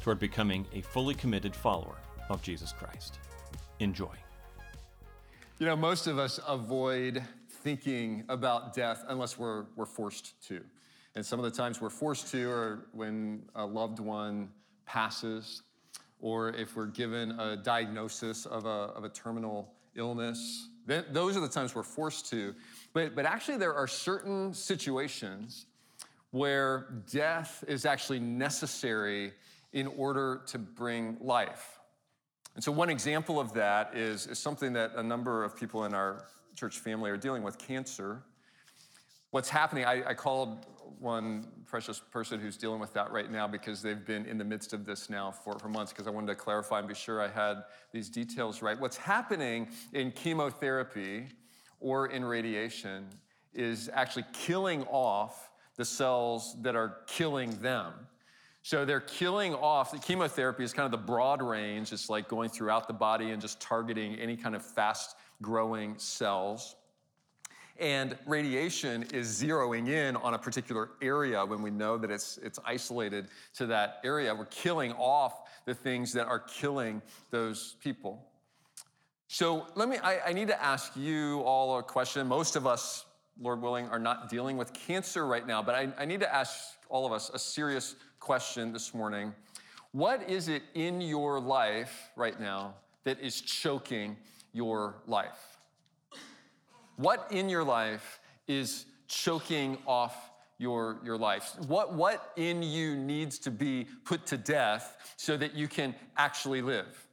toward 0.00 0.18
becoming 0.18 0.66
a 0.72 0.80
fully 0.80 1.14
committed 1.14 1.54
follower 1.54 1.96
of 2.28 2.42
Jesus 2.42 2.72
Christ. 2.72 3.18
Enjoy. 3.80 4.14
You 5.58 5.66
know, 5.66 5.76
most 5.76 6.06
of 6.06 6.18
us 6.18 6.40
avoid 6.46 7.22
thinking 7.62 8.24
about 8.28 8.72
death 8.72 9.04
unless 9.08 9.38
we're, 9.38 9.66
we're 9.76 9.84
forced 9.86 10.32
to. 10.48 10.62
And 11.14 11.26
some 11.26 11.38
of 11.38 11.44
the 11.44 11.50
times 11.50 11.80
we're 11.80 11.90
forced 11.90 12.30
to 12.32 12.50
are 12.50 12.86
when 12.92 13.42
a 13.54 13.66
loved 13.66 13.98
one 13.98 14.48
passes, 14.86 15.62
or 16.20 16.50
if 16.50 16.76
we're 16.76 16.86
given 16.86 17.38
a 17.38 17.56
diagnosis 17.56 18.46
of 18.46 18.64
a, 18.64 18.68
of 18.68 19.04
a 19.04 19.08
terminal 19.08 19.72
illness. 19.96 20.68
Then, 20.86 21.04
those 21.10 21.36
are 21.36 21.40
the 21.40 21.48
times 21.48 21.74
we're 21.74 21.82
forced 21.82 22.30
to. 22.30 22.54
But, 22.92 23.14
but 23.14 23.26
actually, 23.26 23.58
there 23.58 23.74
are 23.74 23.86
certain 23.86 24.54
situations 24.54 25.66
where 26.30 27.02
death 27.10 27.64
is 27.66 27.84
actually 27.84 28.20
necessary 28.20 29.32
in 29.72 29.86
order 29.86 30.42
to 30.46 30.58
bring 30.58 31.16
life. 31.20 31.78
And 32.54 32.64
so, 32.64 32.72
one 32.72 32.90
example 32.90 33.38
of 33.38 33.52
that 33.54 33.96
is, 33.96 34.26
is 34.26 34.38
something 34.38 34.72
that 34.72 34.92
a 34.96 35.02
number 35.02 35.44
of 35.44 35.56
people 35.56 35.84
in 35.84 35.94
our 35.94 36.24
church 36.56 36.78
family 36.78 37.10
are 37.10 37.16
dealing 37.16 37.42
with 37.42 37.58
cancer. 37.58 38.22
What's 39.30 39.48
happening, 39.48 39.84
I, 39.84 40.02
I 40.08 40.14
called 40.14 40.66
one 40.98 41.46
precious 41.66 42.00
person 42.00 42.40
who's 42.40 42.56
dealing 42.56 42.80
with 42.80 42.92
that 42.92 43.10
right 43.12 43.30
now 43.30 43.46
because 43.46 43.80
they've 43.80 44.04
been 44.04 44.26
in 44.26 44.36
the 44.36 44.44
midst 44.44 44.72
of 44.72 44.84
this 44.84 45.08
now 45.08 45.30
for, 45.30 45.58
for 45.58 45.68
months 45.68 45.92
because 45.92 46.06
I 46.06 46.10
wanted 46.10 46.26
to 46.26 46.34
clarify 46.34 46.80
and 46.80 46.88
be 46.88 46.94
sure 46.94 47.22
I 47.22 47.28
had 47.28 47.62
these 47.92 48.10
details 48.10 48.60
right. 48.60 48.78
What's 48.78 48.96
happening 48.96 49.68
in 49.92 50.10
chemotherapy 50.10 51.28
or 51.78 52.08
in 52.08 52.24
radiation 52.24 53.06
is 53.54 53.88
actually 53.94 54.24
killing 54.32 54.82
off 54.84 55.50
the 55.76 55.84
cells 55.84 56.60
that 56.60 56.76
are 56.76 56.98
killing 57.06 57.50
them. 57.62 57.92
So 58.62 58.84
they're 58.84 59.00
killing 59.00 59.54
off, 59.54 59.90
the 59.90 59.98
chemotherapy 59.98 60.64
is 60.64 60.72
kind 60.72 60.84
of 60.84 60.90
the 60.90 61.06
broad 61.06 61.40
range. 61.42 61.92
It's 61.92 62.10
like 62.10 62.28
going 62.28 62.50
throughout 62.50 62.86
the 62.86 62.94
body 62.94 63.30
and 63.30 63.40
just 63.40 63.60
targeting 63.60 64.16
any 64.16 64.36
kind 64.36 64.54
of 64.54 64.64
fast 64.64 65.16
growing 65.40 65.94
cells. 65.96 66.76
And 67.78 68.18
radiation 68.26 69.04
is 69.14 69.42
zeroing 69.42 69.88
in 69.88 70.14
on 70.16 70.34
a 70.34 70.38
particular 70.38 70.90
area 71.00 71.42
when 71.46 71.62
we 71.62 71.70
know 71.70 71.96
that 71.96 72.10
it's, 72.10 72.38
it's 72.42 72.58
isolated 72.66 73.28
to 73.54 73.64
that 73.66 74.00
area. 74.04 74.34
We're 74.34 74.44
killing 74.46 74.92
off 74.92 75.48
the 75.64 75.74
things 75.74 76.12
that 76.12 76.26
are 76.26 76.40
killing 76.40 77.00
those 77.30 77.76
people. 77.82 78.26
So 79.28 79.66
let 79.76 79.88
me, 79.88 79.96
I, 79.96 80.18
I 80.26 80.32
need 80.34 80.48
to 80.48 80.62
ask 80.62 80.94
you 80.94 81.40
all 81.40 81.78
a 81.78 81.82
question. 81.82 82.26
Most 82.26 82.54
of 82.54 82.66
us, 82.66 83.06
Lord 83.40 83.62
willing, 83.62 83.88
are 83.88 83.98
not 83.98 84.28
dealing 84.28 84.58
with 84.58 84.74
cancer 84.74 85.26
right 85.26 85.46
now, 85.46 85.62
but 85.62 85.74
I, 85.74 85.88
I 85.98 86.04
need 86.04 86.20
to 86.20 86.34
ask 86.34 86.52
all 86.90 87.06
of 87.06 87.12
us 87.12 87.30
a 87.32 87.38
serious 87.38 87.94
question 88.20 88.72
this 88.72 88.94
morning. 88.94 89.34
What 89.92 90.28
is 90.28 90.48
it 90.48 90.62
in 90.74 91.00
your 91.00 91.40
life 91.40 92.10
right 92.14 92.38
now 92.38 92.74
that 93.04 93.18
is 93.20 93.40
choking 93.40 94.16
your 94.52 94.94
life? 95.06 95.58
What 96.96 97.26
in 97.30 97.48
your 97.48 97.64
life 97.64 98.20
is 98.46 98.84
choking 99.08 99.78
off 99.86 100.30
your, 100.58 100.98
your 101.02 101.16
life? 101.16 101.56
What, 101.66 101.94
what 101.94 102.32
in 102.36 102.62
you 102.62 102.94
needs 102.94 103.38
to 103.40 103.50
be 103.50 103.86
put 104.04 104.26
to 104.26 104.36
death 104.36 105.14
so 105.16 105.36
that 105.38 105.54
you 105.54 105.66
can 105.66 105.94
actually 106.16 106.62
live? 106.62 107.08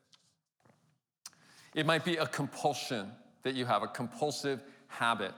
It 1.74 1.86
might 1.86 2.04
be 2.04 2.18
a 2.18 2.28
compulsion 2.28 3.12
that 3.44 3.56
you 3.56 3.66
have, 3.66 3.82
a 3.82 3.88
compulsive 3.88 4.62
habit 4.88 5.34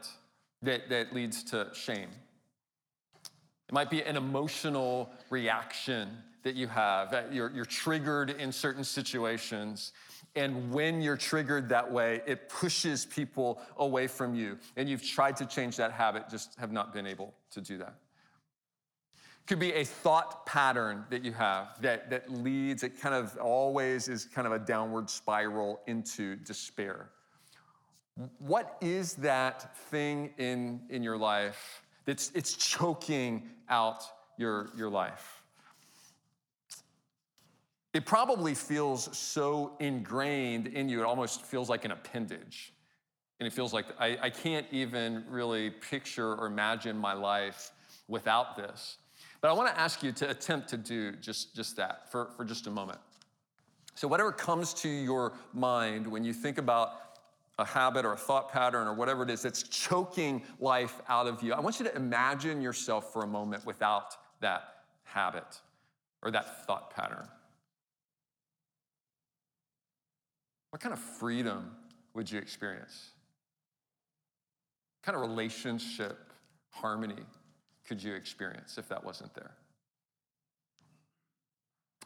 that, 0.63 0.89
that 0.89 1.13
leads 1.13 1.44
to 1.44 1.67
shame. 1.73 2.09
It 3.69 3.74
might 3.74 3.91
be 3.91 4.02
an 4.02 4.18
emotional 4.18 5.12
reaction 5.30 6.09
that 6.41 6.56
you 6.56 6.68
have, 6.68 7.12
that 7.12 7.31
you're, 7.31 7.52
you're 7.52 7.66
triggered 7.66 8.31
in 8.31 8.52
certain 8.52 8.84
situations. 8.84 9.94
And 10.35 10.74
when 10.74 11.03
you're 11.03 11.18
triggered 11.18 11.69
that 11.69 11.91
way, 11.91 12.24
it 12.25 12.50
pushes 12.50 13.06
people 13.06 13.62
away 13.78 14.07
from 14.07 14.34
you. 14.34 14.57
And 14.75 14.90
you've 14.90 15.03
tried 15.03 15.35
to 15.38 15.46
change 15.46 15.78
that 15.78 15.91
habit, 15.91 16.30
just 16.31 16.56
have 16.57 16.72
not 16.72 16.94
been 16.94 17.06
able 17.06 17.35
to 17.52 17.62
do 17.62 17.78
that. 17.78 17.94
It 19.13 19.46
Could 19.46 19.59
be 19.59 19.74
a 19.74 19.84
thought 19.84 20.47
pattern 20.47 21.06
that 21.12 21.24
you 21.24 21.34
have 21.34 21.80
that, 21.81 22.09
that 22.09 22.31
leads, 22.31 22.81
it 22.81 23.00
kind 23.00 23.13
of 23.13 23.38
always 23.38 24.07
is 24.07 24.25
kind 24.25 24.47
of 24.47 24.53
a 24.53 24.59
downward 24.59 25.12
spiral 25.12 25.81
into 25.86 26.38
despair. 26.38 27.12
What 28.40 28.78
is 28.81 29.13
that 29.16 29.78
thing 29.78 30.31
in, 30.40 30.81
in 30.90 31.03
your 31.03 31.18
life 31.18 31.84
it's, 32.05 32.31
it's 32.33 32.53
choking 32.53 33.49
out 33.69 34.03
your, 34.37 34.69
your 34.75 34.89
life. 34.89 35.41
It 37.93 38.05
probably 38.05 38.53
feels 38.53 39.17
so 39.17 39.73
ingrained 39.79 40.67
in 40.67 40.89
you, 40.89 41.01
it 41.01 41.05
almost 41.05 41.43
feels 41.43 41.69
like 41.69 41.85
an 41.85 41.91
appendage. 41.91 42.73
And 43.39 43.47
it 43.47 43.53
feels 43.53 43.73
like 43.73 43.85
I, 43.99 44.17
I 44.21 44.29
can't 44.29 44.65
even 44.71 45.23
really 45.29 45.69
picture 45.69 46.33
or 46.33 46.45
imagine 46.45 46.97
my 46.97 47.13
life 47.13 47.71
without 48.07 48.57
this. 48.57 48.97
But 49.41 49.49
I 49.49 49.53
want 49.53 49.73
to 49.73 49.79
ask 49.79 50.03
you 50.03 50.11
to 50.11 50.29
attempt 50.29 50.67
to 50.69 50.77
do 50.77 51.13
just, 51.13 51.55
just 51.55 51.77
that 51.77 52.11
for, 52.11 52.31
for 52.35 52.43
just 52.43 52.67
a 52.67 52.69
moment. 52.69 52.99
So, 53.95 54.07
whatever 54.07 54.31
comes 54.31 54.73
to 54.75 54.89
your 54.89 55.33
mind 55.53 56.07
when 56.07 56.23
you 56.23 56.33
think 56.33 56.57
about 56.57 57.08
a 57.59 57.65
habit 57.65 58.05
or 58.05 58.13
a 58.13 58.17
thought 58.17 58.49
pattern 58.49 58.87
or 58.87 58.93
whatever 58.93 59.23
it 59.23 59.29
is 59.29 59.41
that's 59.41 59.63
choking 59.63 60.41
life 60.61 61.01
out 61.09 61.27
of 61.27 61.43
you, 61.43 61.53
I 61.53 61.59
want 61.59 61.77
you 61.77 61.85
to 61.85 61.95
imagine 61.95 62.61
yourself 62.61 63.11
for 63.11 63.23
a 63.23 63.27
moment 63.27 63.65
without 63.65 64.15
that 64.39 64.63
habit 65.03 65.59
or 66.23 66.31
that 66.31 66.65
thought 66.65 66.95
pattern. 66.95 67.27
What 70.69 70.81
kind 70.81 70.93
of 70.93 70.99
freedom 70.99 71.71
would 72.13 72.31
you 72.31 72.39
experience? 72.39 73.09
What 75.01 75.13
kind 75.13 75.21
of 75.21 75.29
relationship 75.29 76.17
harmony 76.69 77.23
could 77.85 78.01
you 78.01 78.13
experience 78.13 78.77
if 78.77 78.87
that 78.87 79.03
wasn't 79.03 79.33
there? 79.33 79.51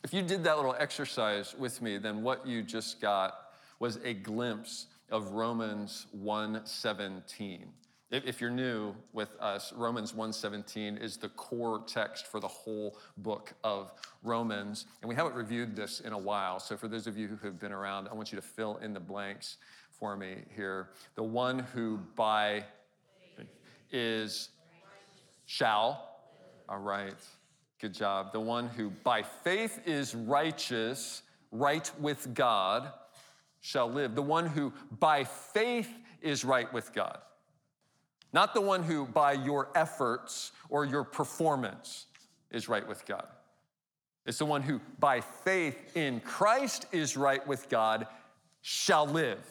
If 0.03 0.13
you 0.13 0.23
did 0.23 0.43
that 0.45 0.55
little 0.55 0.75
exercise 0.79 1.53
with 1.57 1.79
me, 1.79 1.99
then 1.99 2.23
what 2.23 2.47
you 2.47 2.63
just 2.63 2.99
got 2.99 3.35
was 3.79 3.99
a 4.03 4.13
glimpse 4.13 4.87
of 5.09 5.31
Romans 5.31 6.07
1:17. 6.11 7.73
If 8.11 8.39
you're 8.39 8.51
new 8.51 8.93
with 9.11 9.35
us, 9.39 9.73
Romans 9.73 10.13
1:17 10.13 10.97
is 10.97 11.17
the 11.17 11.29
core 11.29 11.83
text 11.87 12.27
for 12.27 12.39
the 12.39 12.47
whole 12.47 12.95
book 13.17 13.53
of 13.63 13.91
Romans, 14.21 14.85
and 15.01 15.09
we 15.09 15.15
haven't 15.15 15.33
reviewed 15.33 15.75
this 15.75 15.99
in 15.99 16.13
a 16.13 16.17
while. 16.17 16.59
So 16.59 16.77
for 16.77 16.87
those 16.87 17.07
of 17.07 17.17
you 17.17 17.27
who 17.27 17.37
have 17.37 17.59
been 17.59 17.71
around, 17.71 18.07
I 18.07 18.13
want 18.13 18.31
you 18.31 18.35
to 18.35 18.45
fill 18.45 18.77
in 18.77 18.93
the 18.93 18.99
blanks 18.99 19.57
for 19.89 20.15
me 20.15 20.45
here. 20.55 20.91
The 21.15 21.23
one 21.23 21.57
who 21.57 21.97
by 22.15 22.65
is 23.91 24.49
shall. 25.45 26.19
All 26.69 26.79
right. 26.79 27.17
Good 27.79 27.93
job. 27.95 28.31
The 28.31 28.39
one 28.39 28.67
who 28.69 28.91
by 28.91 29.23
faith 29.23 29.87
is 29.87 30.13
righteous, 30.13 31.23
right 31.51 31.91
with 31.99 32.33
God 32.35 32.93
shall 33.63 33.89
live. 33.89 34.13
The 34.13 34.21
one 34.21 34.45
who 34.45 34.73
by 34.99 35.23
faith 35.23 35.89
is 36.21 36.43
right 36.43 36.71
with 36.73 36.93
God. 36.93 37.17
Not 38.33 38.53
the 38.53 38.61
one 38.61 38.83
who 38.83 39.05
by 39.05 39.31
your 39.31 39.69
efforts 39.73 40.51
or 40.69 40.83
your 40.83 41.05
performance 41.05 42.07
is 42.51 42.67
right 42.67 42.85
with 42.85 43.05
God. 43.05 43.25
It's 44.25 44.37
the 44.37 44.45
one 44.45 44.61
who 44.61 44.81
by 44.99 45.21
faith 45.21 45.95
in 45.95 46.19
Christ 46.19 46.87
is 46.91 47.15
right 47.15 47.45
with 47.47 47.69
God 47.69 48.05
shall 48.61 49.07
live. 49.07 49.45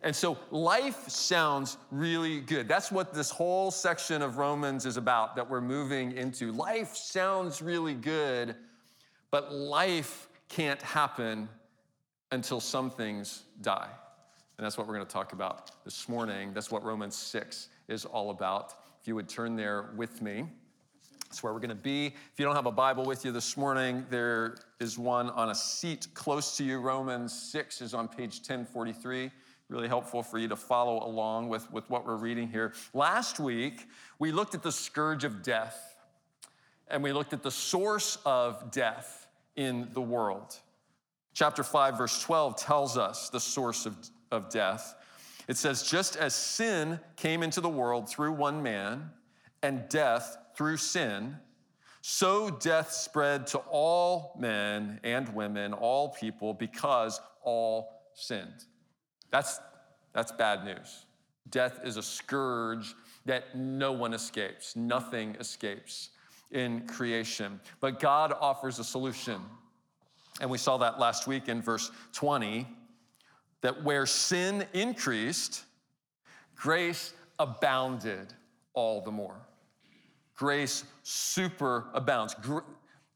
And 0.00 0.14
so 0.14 0.36
life 0.50 1.08
sounds 1.08 1.76
really 1.92 2.40
good. 2.40 2.66
That's 2.66 2.90
what 2.90 3.14
this 3.14 3.30
whole 3.30 3.70
section 3.70 4.22
of 4.22 4.38
Romans 4.38 4.86
is 4.86 4.96
about 4.96 5.36
that 5.36 5.48
we're 5.48 5.60
moving 5.60 6.16
into. 6.16 6.50
Life 6.50 6.96
sounds 6.96 7.62
really 7.62 7.94
good, 7.94 8.56
but 9.30 9.52
life 9.52 10.28
can't 10.48 10.82
happen 10.82 11.48
until 12.30 12.60
some 12.60 12.90
things 12.90 13.42
die. 13.60 13.88
And 14.56 14.64
that's 14.64 14.76
what 14.76 14.86
we're 14.86 14.94
going 14.94 15.06
to 15.06 15.12
talk 15.12 15.32
about 15.32 15.70
this 15.84 16.08
morning. 16.08 16.52
That's 16.52 16.70
what 16.70 16.84
Romans 16.84 17.16
6 17.16 17.68
is 17.88 18.04
all 18.04 18.30
about. 18.30 18.74
If 19.00 19.06
you 19.06 19.14
would 19.14 19.28
turn 19.28 19.56
there 19.56 19.90
with 19.96 20.20
me. 20.20 20.46
That's 21.28 21.42
where 21.42 21.52
we're 21.52 21.60
going 21.60 21.68
to 21.70 21.74
be. 21.74 22.06
If 22.06 22.32
you 22.38 22.44
don't 22.44 22.56
have 22.56 22.66
a 22.66 22.72
Bible 22.72 23.04
with 23.04 23.24
you 23.24 23.32
this 23.32 23.56
morning, 23.56 24.04
there 24.08 24.56
is 24.80 24.98
one 24.98 25.28
on 25.30 25.50
a 25.50 25.54
seat 25.54 26.08
close 26.14 26.56
to 26.56 26.64
you. 26.64 26.80
Romans 26.80 27.32
6 27.52 27.82
is 27.82 27.92
on 27.94 28.08
page 28.08 28.38
1043. 28.38 29.30
Really 29.68 29.88
helpful 29.88 30.22
for 30.22 30.38
you 30.38 30.48
to 30.48 30.56
follow 30.56 31.06
along 31.06 31.50
with, 31.50 31.70
with 31.70 31.88
what 31.90 32.06
we're 32.06 32.16
reading 32.16 32.48
here. 32.48 32.72
Last 32.94 33.38
week, 33.38 33.86
we 34.18 34.32
looked 34.32 34.54
at 34.54 34.62
the 34.62 34.72
scourge 34.72 35.24
of 35.24 35.42
death 35.42 35.96
and 36.90 37.02
we 37.02 37.12
looked 37.12 37.34
at 37.34 37.42
the 37.42 37.50
source 37.50 38.16
of 38.24 38.70
death 38.70 39.26
in 39.56 39.88
the 39.92 40.00
world. 40.00 40.56
Chapter 41.38 41.62
5, 41.62 41.98
verse 41.98 42.20
12 42.20 42.56
tells 42.56 42.98
us 42.98 43.28
the 43.28 43.38
source 43.38 43.86
of, 43.86 43.94
of 44.32 44.50
death. 44.50 44.96
It 45.46 45.56
says, 45.56 45.84
Just 45.84 46.16
as 46.16 46.34
sin 46.34 46.98
came 47.14 47.44
into 47.44 47.60
the 47.60 47.68
world 47.68 48.08
through 48.08 48.32
one 48.32 48.60
man, 48.60 49.12
and 49.62 49.88
death 49.88 50.36
through 50.56 50.78
sin, 50.78 51.36
so 52.00 52.50
death 52.50 52.90
spread 52.90 53.46
to 53.48 53.58
all 53.70 54.36
men 54.36 54.98
and 55.04 55.28
women, 55.28 55.74
all 55.74 56.08
people, 56.08 56.54
because 56.54 57.20
all 57.44 58.02
sinned. 58.14 58.64
That's, 59.30 59.60
that's 60.12 60.32
bad 60.32 60.64
news. 60.64 61.06
Death 61.50 61.78
is 61.84 61.98
a 61.98 62.02
scourge 62.02 62.96
that 63.26 63.56
no 63.56 63.92
one 63.92 64.12
escapes, 64.12 64.74
nothing 64.74 65.36
escapes 65.38 66.10
in 66.50 66.84
creation. 66.88 67.60
But 67.78 68.00
God 68.00 68.34
offers 68.40 68.80
a 68.80 68.84
solution. 68.84 69.40
And 70.40 70.50
we 70.50 70.58
saw 70.58 70.76
that 70.78 70.98
last 70.98 71.26
week 71.26 71.48
in 71.48 71.62
verse 71.62 71.90
20 72.12 72.66
that 73.60 73.82
where 73.82 74.06
sin 74.06 74.64
increased, 74.72 75.64
grace 76.54 77.12
abounded 77.38 78.32
all 78.74 79.00
the 79.00 79.10
more 79.10 79.40
grace 80.38 80.84
super 81.02 81.86
abounds. 81.92 82.34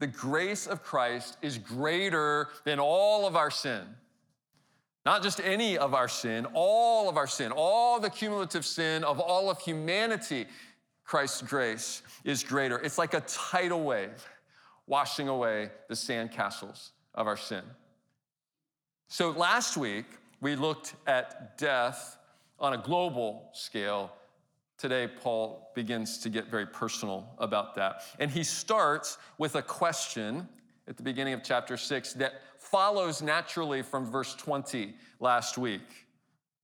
the 0.00 0.06
grace 0.08 0.66
of 0.66 0.82
Christ 0.82 1.36
is 1.40 1.56
greater 1.56 2.48
than 2.64 2.80
all 2.80 3.26
of 3.26 3.36
our 3.36 3.50
sin. 3.50 3.82
Not 5.06 5.22
just 5.22 5.40
any 5.40 5.78
of 5.78 5.94
our 5.94 6.08
sin, 6.08 6.46
all 6.52 7.08
of 7.08 7.16
our 7.16 7.28
sin, 7.28 7.52
all 7.54 8.00
the 8.00 8.10
cumulative 8.10 8.66
sin 8.66 9.04
of 9.04 9.20
all 9.20 9.50
of 9.50 9.60
humanity. 9.60 10.46
Christ's 11.04 11.42
grace 11.42 12.02
is 12.24 12.42
greater. 12.42 12.78
It's 12.80 12.98
like 12.98 13.14
a 13.14 13.20
tidal 13.20 13.84
wave 13.84 14.28
washing 14.88 15.28
away 15.28 15.70
the 15.88 15.94
sandcastles 15.94 16.90
of 17.14 17.26
our 17.26 17.36
sin. 17.36 17.62
So 19.08 19.30
last 19.30 19.76
week, 19.76 20.06
we 20.40 20.56
looked 20.56 20.94
at 21.06 21.58
death 21.58 22.16
on 22.58 22.72
a 22.72 22.78
global 22.78 23.50
scale 23.52 24.12
Today, 24.82 25.06
Paul 25.06 25.70
begins 25.76 26.18
to 26.18 26.28
get 26.28 26.48
very 26.48 26.66
personal 26.66 27.36
about 27.38 27.76
that. 27.76 28.02
And 28.18 28.28
he 28.28 28.42
starts 28.42 29.16
with 29.38 29.54
a 29.54 29.62
question 29.62 30.48
at 30.88 30.96
the 30.96 31.04
beginning 31.04 31.34
of 31.34 31.44
chapter 31.44 31.76
6 31.76 32.14
that 32.14 32.42
follows 32.58 33.22
naturally 33.22 33.82
from 33.82 34.10
verse 34.10 34.34
20 34.34 34.96
last 35.20 35.56
week. 35.56 36.08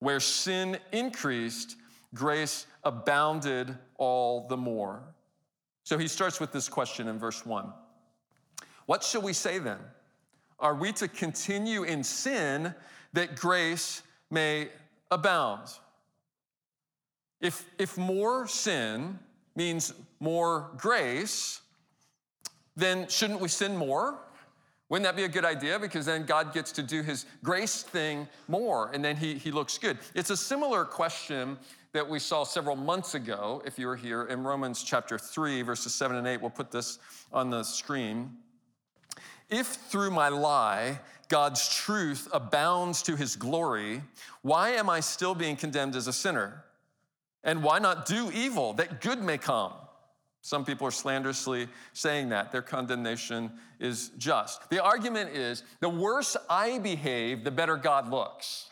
Where 0.00 0.18
sin 0.18 0.78
increased, 0.90 1.76
grace 2.12 2.66
abounded 2.82 3.78
all 3.98 4.48
the 4.48 4.56
more. 4.56 5.00
So 5.84 5.96
he 5.96 6.08
starts 6.08 6.40
with 6.40 6.50
this 6.50 6.68
question 6.68 7.06
in 7.06 7.20
verse 7.20 7.46
1 7.46 7.72
What 8.86 9.04
shall 9.04 9.22
we 9.22 9.32
say 9.32 9.60
then? 9.60 9.78
Are 10.60 10.74
we 10.74 10.92
to 10.92 11.08
continue 11.08 11.84
in 11.84 12.02
sin 12.02 12.74
that 13.12 13.36
grace 13.36 14.02
may 14.30 14.68
abound? 15.10 15.68
If, 17.40 17.64
if 17.78 17.96
more 17.96 18.48
sin 18.48 19.18
means 19.54 19.94
more 20.18 20.70
grace, 20.76 21.60
then 22.76 23.08
shouldn't 23.08 23.40
we 23.40 23.48
sin 23.48 23.76
more? 23.76 24.18
Wouldn't 24.88 25.04
that 25.04 25.16
be 25.16 25.24
a 25.24 25.28
good 25.28 25.44
idea? 25.44 25.78
Because 25.78 26.06
then 26.06 26.24
God 26.24 26.54
gets 26.54 26.72
to 26.72 26.82
do 26.82 27.02
his 27.02 27.26
grace 27.44 27.82
thing 27.82 28.26
more 28.48 28.90
and 28.92 29.04
then 29.04 29.16
he, 29.16 29.34
he 29.34 29.50
looks 29.50 29.76
good. 29.78 29.98
It's 30.14 30.30
a 30.30 30.36
similar 30.36 30.84
question 30.84 31.58
that 31.92 32.08
we 32.08 32.18
saw 32.18 32.44
several 32.44 32.76
months 32.76 33.14
ago, 33.14 33.62
if 33.64 33.78
you 33.78 33.86
were 33.86 33.96
here, 33.96 34.24
in 34.24 34.44
Romans 34.44 34.82
chapter 34.82 35.18
3, 35.18 35.62
verses 35.62 35.94
7 35.94 36.16
and 36.16 36.26
8. 36.26 36.40
We'll 36.40 36.50
put 36.50 36.70
this 36.70 36.98
on 37.32 37.50
the 37.50 37.62
screen. 37.62 38.36
If 39.50 39.66
through 39.66 40.10
my 40.10 40.28
lie 40.28 41.00
God's 41.28 41.74
truth 41.74 42.28
abounds 42.32 43.02
to 43.02 43.16
his 43.16 43.36
glory, 43.36 44.02
why 44.42 44.70
am 44.70 44.88
I 44.88 45.00
still 45.00 45.34
being 45.34 45.56
condemned 45.56 45.96
as 45.96 46.06
a 46.06 46.12
sinner? 46.12 46.64
And 47.44 47.62
why 47.62 47.78
not 47.78 48.06
do 48.06 48.30
evil 48.32 48.72
that 48.74 49.00
good 49.00 49.22
may 49.22 49.38
come? 49.38 49.72
Some 50.40 50.64
people 50.64 50.86
are 50.86 50.92
slanderously 50.92 51.68
saying 51.92 52.30
that. 52.30 52.52
Their 52.52 52.62
condemnation 52.62 53.52
is 53.80 54.10
just. 54.18 54.70
The 54.70 54.82
argument 54.82 55.30
is 55.30 55.62
the 55.80 55.88
worse 55.88 56.36
I 56.48 56.78
behave, 56.78 57.44
the 57.44 57.50
better 57.50 57.76
God 57.76 58.10
looks. 58.10 58.68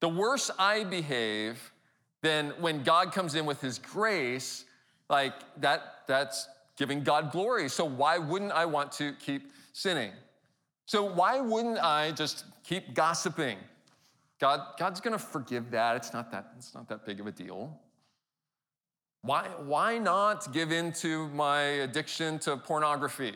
The 0.00 0.08
worse 0.08 0.50
I 0.58 0.84
behave, 0.84 1.72
then 2.22 2.52
when 2.60 2.82
God 2.82 3.12
comes 3.12 3.34
in 3.34 3.46
with 3.46 3.60
his 3.60 3.78
grace, 3.78 4.64
like 5.08 5.34
that, 5.60 6.02
that's 6.06 6.48
giving 6.78 7.02
God 7.02 7.32
glory. 7.32 7.68
So 7.68 7.84
why 7.84 8.16
wouldn't 8.16 8.52
I 8.52 8.64
want 8.64 8.92
to 8.92 9.12
keep 9.14 9.50
sinning? 9.72 10.12
So 10.86 11.04
why 11.04 11.40
wouldn't 11.40 11.78
I 11.78 12.12
just 12.12 12.44
keep 12.64 12.94
gossiping? 12.94 13.58
God, 14.38 14.60
God's 14.78 15.00
to 15.00 15.18
forgive 15.18 15.72
that. 15.72 15.96
It's 15.96 16.12
not 16.12 16.30
that, 16.30 16.52
it's 16.56 16.74
not 16.74 16.88
that 16.88 17.04
big 17.04 17.20
of 17.20 17.26
a 17.26 17.32
deal. 17.32 17.78
Why, 19.22 19.48
why 19.58 19.98
not 19.98 20.52
give 20.52 20.70
in 20.70 20.92
to 20.94 21.28
my 21.30 21.60
addiction 21.60 22.38
to 22.40 22.56
pornography? 22.56 23.34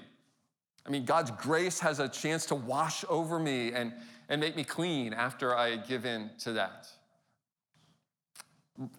I 0.87 0.91
mean, 0.91 1.05
God's 1.05 1.33
grace 1.33 1.81
has 1.81 1.99
a 1.99 2.09
chance 2.09 2.47
to 2.47 2.55
wash 2.55 3.05
over 3.09 3.39
me 3.41 3.73
and, 3.73 3.93
and 4.29 4.41
make 4.41 4.57
me 4.57 4.63
clean 4.63 5.13
after 5.13 5.57
I 5.57 5.77
give 5.77 6.07
in 6.07 6.31
to 6.41 6.53
that. 6.53 6.89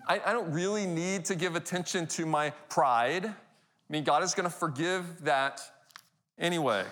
I, 0.08 0.22
I 0.26 0.34
don't 0.34 0.52
really 0.52 0.86
need 0.86 1.26
to 1.26 1.36
give 1.36 1.56
attention 1.56 2.06
to 2.08 2.26
my 2.26 2.52
pride. 2.70 3.34
I 3.94 3.96
mean, 3.96 4.06
God 4.06 4.24
is 4.24 4.34
going 4.34 4.50
to 4.50 4.56
forgive 4.56 5.24
that 5.26 5.62
anyway. 6.40 6.84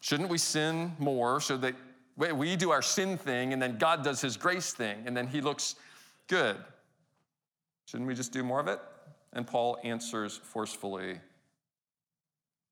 Shouldn't 0.00 0.28
we 0.28 0.36
sin 0.36 0.92
more 0.98 1.40
so 1.40 1.56
that 1.56 1.74
we 2.18 2.56
do 2.56 2.70
our 2.70 2.82
sin 2.82 3.16
thing, 3.16 3.54
and 3.54 3.62
then 3.62 3.78
God 3.78 4.04
does 4.04 4.20
his 4.20 4.36
grace 4.36 4.74
thing, 4.74 4.98
and 5.06 5.16
then 5.16 5.26
he 5.26 5.40
looks 5.40 5.76
good. 6.26 6.58
Shouldn't 7.86 8.06
we 8.06 8.14
just 8.14 8.32
do 8.32 8.44
more 8.44 8.60
of 8.60 8.68
it? 8.68 8.78
And 9.32 9.46
Paul 9.46 9.78
answers 9.82 10.36
forcefully 10.36 11.18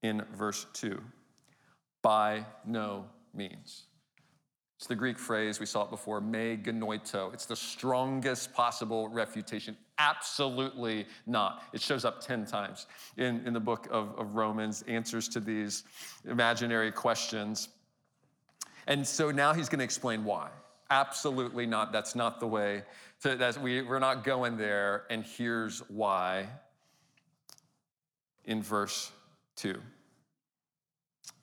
in 0.03 0.23
verse 0.35 0.67
2 0.75 1.01
by 2.03 2.45
no 2.67 3.07
means. 3.33 3.85
It's 4.83 4.89
the 4.89 4.97
Greek 4.97 5.17
phrase, 5.17 5.61
we 5.61 5.67
saw 5.67 5.85
it 5.85 5.91
before, 5.91 6.21
me 6.21 6.59
genoito. 6.61 7.33
It's 7.33 7.47
the 7.47 7.55
strongest 7.55 8.53
possible 8.53 9.09
refutation. 9.11 9.77
Absolutely 9.97 11.07
not. 11.25 11.63
It 11.73 11.81
shows 11.81 12.05
up 12.05 12.21
10 12.21 12.47
times 12.47 12.89
in, 13.17 13.47
in 13.47 13.53
the 13.53 13.61
book 13.61 13.87
of, 13.93 14.13
of 14.19 14.35
Romans, 14.35 14.83
answers 14.89 15.29
to 15.29 15.39
these 15.39 15.85
imaginary 16.29 16.91
questions. 16.91 17.69
And 18.89 19.07
so 19.07 19.31
now 19.31 19.55
he's 19.55 19.69
going 19.69 19.79
to 19.79 19.85
explain 19.85 20.25
why. 20.25 20.49
Absolutely 20.91 21.65
not. 21.65 21.93
That's 21.93 22.17
not 22.17 22.41
the 22.41 22.49
way. 22.49 22.83
To, 23.23 23.37
that's, 23.37 23.59
we, 23.59 23.83
we're 23.83 24.01
not 24.01 24.25
going 24.25 24.57
there. 24.57 25.05
And 25.11 25.25
here's 25.25 25.79
why 25.91 26.49
in 28.47 28.65
verse 28.65 29.13
2. 29.55 29.81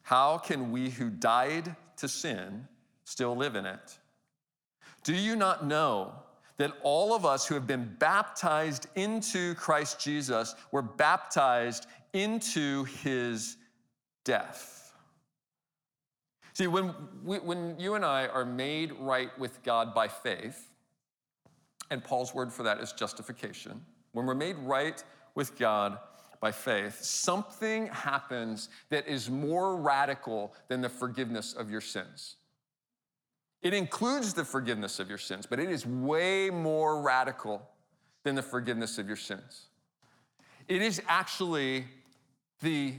How 0.02 0.40
can 0.40 0.74
we 0.74 0.90
who 0.90 1.10
died 1.10 1.74
to 1.96 2.10
sin 2.10 2.68
still 3.10 3.36
live 3.36 3.56
in 3.56 3.66
it? 3.66 3.98
Do 5.04 5.14
you 5.14 5.36
not 5.36 5.66
know 5.66 6.14
that 6.58 6.74
all 6.84 7.16
of 7.16 7.26
us 7.26 7.48
who 7.48 7.56
have 7.56 7.66
been 7.66 7.96
baptized 8.00 8.88
into 8.96 9.56
Christ 9.56 10.00
Jesus 10.00 10.54
were 10.72 10.84
baptized 10.84 11.88
into 12.14 12.84
his 12.84 13.58
death? 14.26 14.94
See, 16.54 16.68
when, 16.68 16.94
we, 17.24 17.38
when 17.40 17.80
you 17.80 17.96
and 17.96 18.06
I 18.06 18.28
are 18.28 18.46
made 18.46 18.92
right 19.00 19.38
with 19.40 19.64
God 19.64 19.96
by 19.96 20.08
faith, 20.08 20.70
and 21.90 22.04
Paul's 22.04 22.36
word 22.36 22.54
for 22.54 22.64
that 22.64 22.80
is 22.80 22.92
justification, 22.92 23.84
when 24.12 24.26
we're 24.26 24.36
made 24.36 24.58
right 24.58 25.04
with 25.34 25.58
God 25.58 25.98
by 26.42 26.52
faith, 26.52 27.02
something 27.02 27.88
happens 27.88 28.70
that 28.90 29.08
is 29.08 29.30
more 29.30 29.78
radical 29.78 30.54
than 30.68 30.82
the 30.82 30.90
forgiveness 30.90 31.54
of 31.54 31.72
your 31.72 31.82
sins. 31.82 32.36
It 33.62 33.74
includes 33.74 34.34
the 34.34 34.46
forgiveness 34.46 35.00
of 35.00 35.10
your 35.10 35.18
sins, 35.18 35.46
but 35.46 35.60
it 35.60 35.70
is 35.70 35.86
way 35.86 36.50
more 36.50 37.02
radical 37.02 37.62
than 38.24 38.36
the 38.36 38.42
forgiveness 38.42 38.98
of 38.98 39.08
your 39.08 39.18
sins. 39.18 39.68
It 40.68 40.82
is 40.82 41.02
actually 41.08 41.86
the 42.62 42.94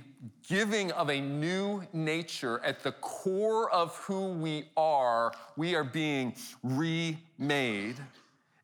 giving 0.49 0.91
of 0.93 1.11
a 1.11 1.21
new 1.21 1.83
nature 1.93 2.61
at 2.65 2.83
the 2.83 2.93
core 2.93 3.71
of 3.71 3.95
who 3.97 4.33
we 4.33 4.65
are, 4.77 5.33
we 5.57 5.75
are 5.75 5.85
being 5.85 6.35
remade 6.63 7.97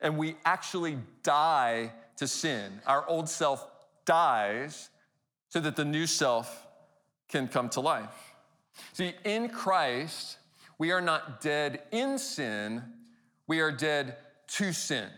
and 0.01 0.17
we 0.17 0.37
actually 0.45 0.99
die 1.23 1.93
to 2.17 2.27
sin. 2.27 2.81
Our 2.87 3.07
old 3.09 3.29
self 3.29 3.67
dies 4.05 4.91
so 5.49 5.61
that 5.61 5.77
the 5.77 5.85
new 5.85 6.07
self 6.07 6.67
can 7.29 7.49
come 7.49 7.69
to 7.71 7.81
life. 7.81 8.35
See, 8.93 9.15
in 9.25 9.49
Christ, 9.49 10.39
we 10.79 10.93
are 10.93 11.01
not 11.01 11.41
dead 11.41 11.83
in 11.91 12.19
sin, 12.19 12.83
we 13.47 13.61
are 13.61 13.73
dead 13.73 14.17
to 14.49 14.73
sin. 14.73 15.09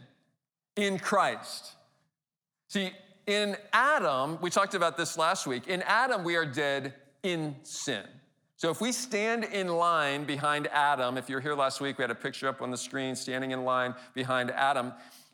In 0.76 0.98
Christ. 0.98 1.72
See, 2.68 2.92
in 3.26 3.56
Adam, 3.72 4.38
we 4.40 4.48
talked 4.48 4.74
about 4.74 4.96
this 4.96 5.18
last 5.18 5.46
week. 5.46 5.66
In 5.66 5.82
Adam, 5.82 6.22
we 6.22 6.36
are 6.36 6.46
dead 6.46 6.94
in 7.22 7.56
sin. 7.62 8.04
So 8.56 8.70
if 8.70 8.80
we 8.80 8.90
stand 8.90 9.44
in 9.44 9.68
line 9.68 10.24
behind 10.24 10.66
Adam, 10.68 11.16
if 11.16 11.28
you're 11.28 11.40
here 11.40 11.54
last 11.54 11.80
week, 11.80 11.98
we 11.98 12.02
had 12.02 12.10
a 12.10 12.14
picture 12.14 12.48
up 12.48 12.62
on 12.62 12.70
the 12.70 12.76
screen 12.76 13.14
standing 13.14 13.52
in 13.52 13.64
line 13.64 13.94
behind 14.14 14.50
Adam, 14.50 14.92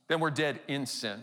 then 0.08 0.20
we're 0.20 0.30
dead 0.30 0.60
in 0.68 0.86
sin. 0.86 1.20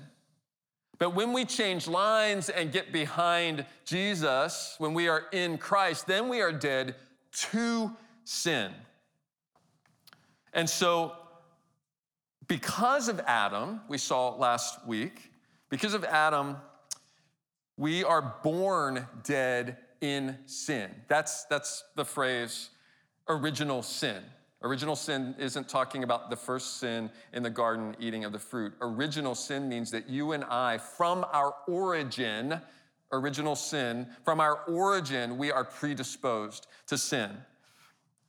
But 0.98 1.16
when 1.16 1.34
we 1.34 1.46
change 1.46 1.88
lines 1.88 2.50
and 2.50 2.72
get 2.72 2.92
behind 2.92 3.66
Jesus, 3.86 4.76
when 4.78 4.94
we 4.94 5.08
are 5.08 5.26
in 5.32 5.58
Christ, 5.58 6.08
then 6.08 6.30
we 6.30 6.42
are 6.42 6.52
dead 6.52 6.96
to 7.52 7.92
sin. 8.24 8.72
And 10.54 10.70
so, 10.70 11.14
because 12.48 13.08
of 13.08 13.20
Adam, 13.22 13.82
we 13.88 13.98
saw 13.98 14.36
last 14.36 14.86
week, 14.86 15.32
because 15.70 15.94
of 15.94 16.04
Adam, 16.04 16.58
we 17.78 18.04
are 18.04 18.36
born 18.44 19.08
dead 19.24 19.78
in 20.02 20.38
sin. 20.46 20.90
That's, 21.08 21.46
that's 21.46 21.84
the 21.96 22.06
phrase 22.06 22.70
original 23.30 23.82
sin. 23.82 24.22
Original 24.64 24.96
sin 24.96 25.34
isn't 25.40 25.68
talking 25.68 26.04
about 26.04 26.30
the 26.30 26.36
first 26.36 26.80
sin 26.80 27.10
in 27.34 27.42
the 27.42 27.50
garden, 27.50 27.96
eating 28.00 28.26
of 28.26 28.32
the 28.32 28.40
fruit. 28.40 28.74
Original 28.82 29.34
sin 29.34 29.68
means 29.68 29.90
that 29.92 30.08
you 30.08 30.34
and 30.34 30.44
I, 30.44 30.78
from 30.78 31.26
our 31.32 31.56
origin, 31.68 32.62
original 33.12 33.56
sin, 33.56 34.08
from 34.24 34.40
our 34.40 34.64
origin, 34.66 35.38
we 35.38 35.52
are 35.52 35.64
predisposed 35.64 36.68
to 36.88 36.98
sin. 36.98 37.32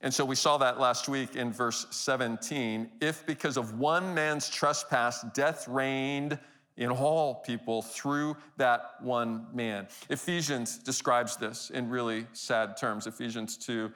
And 0.02 0.12
so 0.12 0.24
we 0.24 0.34
saw 0.34 0.58
that 0.58 0.80
last 0.80 1.08
week 1.08 1.36
in 1.36 1.52
verse 1.52 1.86
17. 1.90 2.90
If 3.00 3.24
because 3.24 3.56
of 3.56 3.78
one 3.78 4.12
man's 4.14 4.50
trespass, 4.50 5.24
death 5.32 5.68
reigned 5.68 6.38
in 6.76 6.90
all 6.90 7.36
people 7.36 7.82
through 7.82 8.36
that 8.56 8.94
one 9.00 9.46
man. 9.52 9.86
Ephesians 10.10 10.78
describes 10.78 11.36
this 11.36 11.70
in 11.70 11.88
really 11.88 12.26
sad 12.32 12.76
terms. 12.76 13.06
Ephesians 13.06 13.56
2 13.56 13.92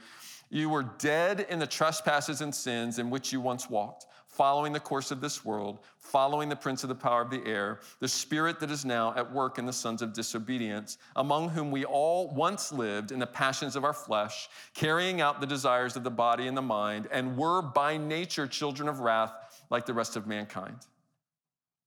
You 0.50 0.68
were 0.68 0.84
dead 0.98 1.46
in 1.50 1.58
the 1.58 1.66
trespasses 1.66 2.40
and 2.40 2.54
sins 2.54 3.00
in 3.00 3.10
which 3.10 3.32
you 3.32 3.40
once 3.40 3.68
walked, 3.68 4.06
following 4.37 4.71
the 4.71 4.81
course 4.81 5.11
of 5.11 5.23
this 5.23 5.47
world, 5.47 5.78
following 5.97 6.50
the 6.50 6.57
prince 6.57 6.83
of 6.83 6.90
the 6.90 6.95
power 6.95 7.23
of 7.23 7.31
the 7.31 7.45
air, 7.47 7.81
the 8.00 8.09
spirit 8.09 8.61
that 8.61 8.71
is 8.71 8.85
now 8.85 9.14
at 9.16 9.33
work 9.33 9.59
in 9.59 9.64
the 9.64 9.73
sons 9.73 10.02
of 10.02 10.12
disobedience, 10.12 10.99
among 11.16 11.49
whom 11.49 11.71
we 11.71 11.87
all 11.87 12.28
once 12.35 12.71
lived 12.71 13.12
in 13.12 13.19
the 13.19 13.26
passions 13.26 13.76
of 13.76 13.85
our 13.85 13.95
flesh, 13.95 14.49
carrying 14.75 15.23
out 15.23 15.40
the 15.40 15.47
desires 15.47 15.97
of 15.97 16.05
the 16.05 16.11
body 16.11 16.49
and 16.49 16.57
the 16.57 16.62
mind, 16.62 17.09
and 17.11 17.35
were 17.38 17.62
by 17.62 17.97
nature 17.97 18.47
children 18.47 18.90
of 18.90 19.00
wrath 19.00 19.33
like 19.71 19.87
the 19.87 19.95
rest 19.95 20.16
of 20.16 20.26
mankind. 20.26 20.76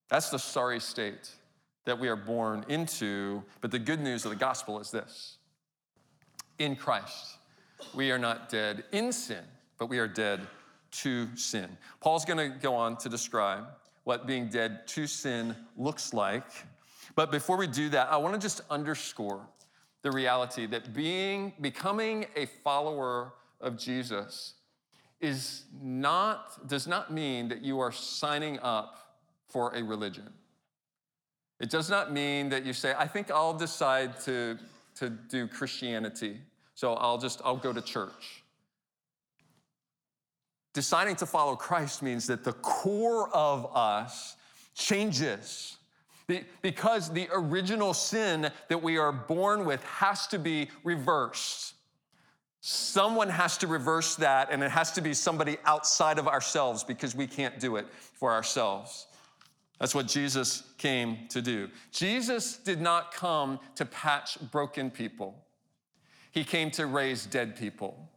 That's 0.09 0.31
the 0.31 0.39
sorry 0.39 0.79
state 0.79 1.29
that 1.85 1.99
we 1.99 2.07
are 2.07 2.15
born 2.15 2.65
into. 2.67 3.43
But 3.61 3.69
the 3.69 3.79
good 3.79 3.99
news 3.99 4.25
of 4.25 4.31
the 4.31 4.37
gospel 4.37 4.79
is 4.79 4.89
this 4.89 5.37
in 6.57 6.75
Christ, 6.75 7.37
we 7.93 8.09
are 8.11 8.17
not 8.17 8.49
dead 8.49 8.85
in 8.91 9.13
sin, 9.13 9.43
but 9.77 9.87
we 9.87 9.99
are 9.99 10.07
dead 10.07 10.41
to 10.91 11.35
sin. 11.35 11.69
Paul's 12.01 12.25
going 12.25 12.51
to 12.51 12.57
go 12.57 12.75
on 12.75 12.97
to 12.97 13.09
describe 13.09 13.65
what 14.03 14.25
being 14.25 14.47
dead 14.47 14.87
to 14.87 15.07
sin 15.07 15.55
looks 15.77 16.13
like. 16.13 16.45
But 17.15 17.31
before 17.31 17.57
we 17.57 17.67
do 17.67 17.89
that, 17.89 18.11
I 18.11 18.17
want 18.17 18.33
to 18.35 18.39
just 18.39 18.61
underscore 18.69 19.45
the 20.01 20.11
reality 20.11 20.65
that 20.67 20.93
being 20.93 21.53
becoming 21.59 22.25
a 22.35 22.45
follower 22.45 23.33
of 23.59 23.77
Jesus 23.77 24.53
is 25.19 25.63
not 25.81 26.67
does 26.67 26.87
not 26.87 27.11
mean 27.11 27.49
that 27.49 27.61
you 27.61 27.79
are 27.79 27.91
signing 27.91 28.57
up 28.59 29.17
for 29.47 29.75
a 29.75 29.83
religion. 29.83 30.29
It 31.59 31.69
does 31.69 31.89
not 31.89 32.13
mean 32.13 32.49
that 32.49 32.65
you 32.65 32.71
say, 32.71 32.93
I 32.97 33.05
think 33.05 33.29
I'll 33.29 33.57
decide 33.57 34.19
to, 34.21 34.57
to 34.95 35.09
do 35.09 35.47
Christianity, 35.47 36.37
so 36.73 36.93
I'll 36.93 37.17
just, 37.17 37.41
I'll 37.43 37.57
go 37.57 37.73
to 37.73 37.81
church. 37.81 38.38
Deciding 40.79 41.17
to 41.17 41.25
follow 41.25 41.57
Christ 41.57 42.01
means 42.01 42.25
that 42.27 42.45
the 42.45 42.53
core 42.53 43.29
of 43.35 43.75
us 43.75 44.37
changes. 44.73 45.75
Because 46.61 47.11
the 47.11 47.27
original 47.33 47.93
sin 47.93 48.49
that 48.69 48.81
we 48.81 48.97
are 48.97 49.11
born 49.11 49.65
with 49.65 49.83
has 49.83 50.25
to 50.27 50.39
be 50.39 50.69
reversed. 50.85 51.73
Someone 52.61 53.27
has 53.27 53.57
to 53.57 53.67
reverse 53.67 54.15
that, 54.15 54.53
and 54.53 54.63
it 54.63 54.71
has 54.71 54.93
to 54.93 55.01
be 55.01 55.13
somebody 55.13 55.57
outside 55.65 56.17
of 56.17 56.29
ourselves 56.29 56.85
because 56.85 57.13
we 57.13 57.27
can't 57.27 57.59
do 57.59 57.75
it 57.75 57.85
for 58.13 58.31
ourselves. 58.31 59.07
That's 59.81 59.93
what 59.93 60.07
Jesus 60.07 60.63
came 60.77 61.27
to 61.27 61.41
do. 61.41 61.67
Jesus 61.91 62.55
did 62.55 62.79
not 62.79 63.13
come 63.13 63.59
to 63.75 63.83
patch 63.83 64.37
broken 64.49 64.89
people, 64.89 65.43
He 66.31 66.45
came 66.45 66.71
to 66.71 66.85
raise 66.85 67.25
dead 67.25 67.57
people. 67.57 68.08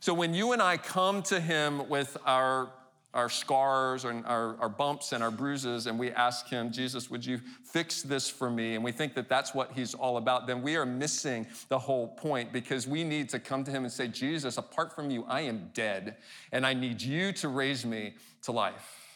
So 0.00 0.14
when 0.14 0.32
you 0.34 0.52
and 0.52 0.62
I 0.62 0.76
come 0.76 1.22
to 1.24 1.40
Him 1.40 1.88
with 1.88 2.16
our 2.24 2.70
our 3.14 3.30
scars 3.30 4.04
and 4.04 4.24
our, 4.26 4.56
our 4.60 4.68
bumps 4.68 5.12
and 5.12 5.24
our 5.24 5.30
bruises, 5.30 5.86
and 5.86 5.98
we 5.98 6.10
ask 6.12 6.46
Him, 6.46 6.70
Jesus, 6.70 7.10
would 7.10 7.24
you 7.24 7.40
fix 7.64 8.02
this 8.02 8.28
for 8.28 8.50
me? 8.50 8.74
And 8.74 8.84
we 8.84 8.92
think 8.92 9.14
that 9.14 9.28
that's 9.28 9.54
what 9.54 9.72
He's 9.72 9.94
all 9.94 10.18
about, 10.18 10.46
then 10.46 10.62
we 10.62 10.76
are 10.76 10.86
missing 10.86 11.46
the 11.68 11.78
whole 11.78 12.08
point 12.08 12.52
because 12.52 12.86
we 12.86 13.04
need 13.04 13.28
to 13.30 13.38
come 13.38 13.64
to 13.64 13.70
Him 13.70 13.84
and 13.84 13.92
say, 13.92 14.08
Jesus, 14.08 14.58
apart 14.58 14.94
from 14.94 15.10
you, 15.10 15.24
I 15.26 15.40
am 15.42 15.70
dead, 15.72 16.16
and 16.52 16.66
I 16.66 16.74
need 16.74 17.00
you 17.00 17.32
to 17.32 17.48
raise 17.48 17.84
me 17.84 18.14
to 18.42 18.52
life. 18.52 19.07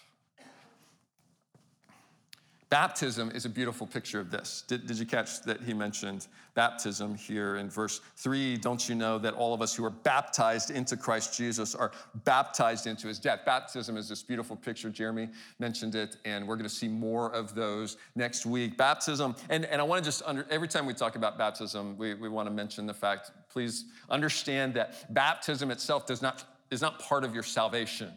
Baptism 2.72 3.30
is 3.34 3.44
a 3.44 3.50
beautiful 3.50 3.86
picture 3.86 4.18
of 4.18 4.30
this. 4.30 4.64
Did, 4.66 4.86
did, 4.86 4.98
you 4.98 5.04
catch 5.04 5.42
that 5.42 5.60
he 5.60 5.74
mentioned 5.74 6.26
baptism 6.54 7.14
here 7.14 7.56
in 7.56 7.68
verse 7.68 8.00
3? 8.16 8.56
Don't 8.56 8.88
you 8.88 8.94
know 8.94 9.18
that 9.18 9.34
all 9.34 9.52
of 9.52 9.60
us 9.60 9.74
who 9.74 9.84
are 9.84 9.90
baptized 9.90 10.70
into 10.70 10.96
Christ 10.96 11.36
Jesus 11.36 11.74
are 11.74 11.92
baptized 12.24 12.86
into 12.86 13.08
his 13.08 13.18
death? 13.18 13.40
Baptism 13.44 13.98
is 13.98 14.08
this 14.08 14.22
beautiful 14.22 14.56
picture. 14.56 14.88
Jeremy 14.88 15.28
mentioned 15.58 15.94
it, 15.94 16.16
and 16.24 16.48
we're 16.48 16.56
going 16.56 16.66
to 16.66 16.74
see 16.74 16.88
more 16.88 17.30
of 17.34 17.54
those 17.54 17.98
next 18.14 18.46
week. 18.46 18.78
Baptism, 18.78 19.36
and, 19.50 19.66
and 19.66 19.78
I 19.78 19.84
want 19.84 20.02
to 20.02 20.08
just, 20.08 20.22
under, 20.24 20.46
every 20.48 20.66
time 20.66 20.86
we 20.86 20.94
talk 20.94 21.14
about 21.14 21.36
baptism, 21.36 21.98
we, 21.98 22.14
we 22.14 22.30
want 22.30 22.48
to 22.48 22.54
mention 22.54 22.86
the 22.86 22.94
fact, 22.94 23.32
please 23.50 23.84
understand 24.08 24.72
that 24.72 25.12
baptism 25.12 25.70
itself 25.70 26.06
does 26.06 26.22
not, 26.22 26.44
is 26.70 26.80
not 26.80 26.98
part 27.00 27.22
of 27.22 27.34
your 27.34 27.42
salvation. 27.42 28.14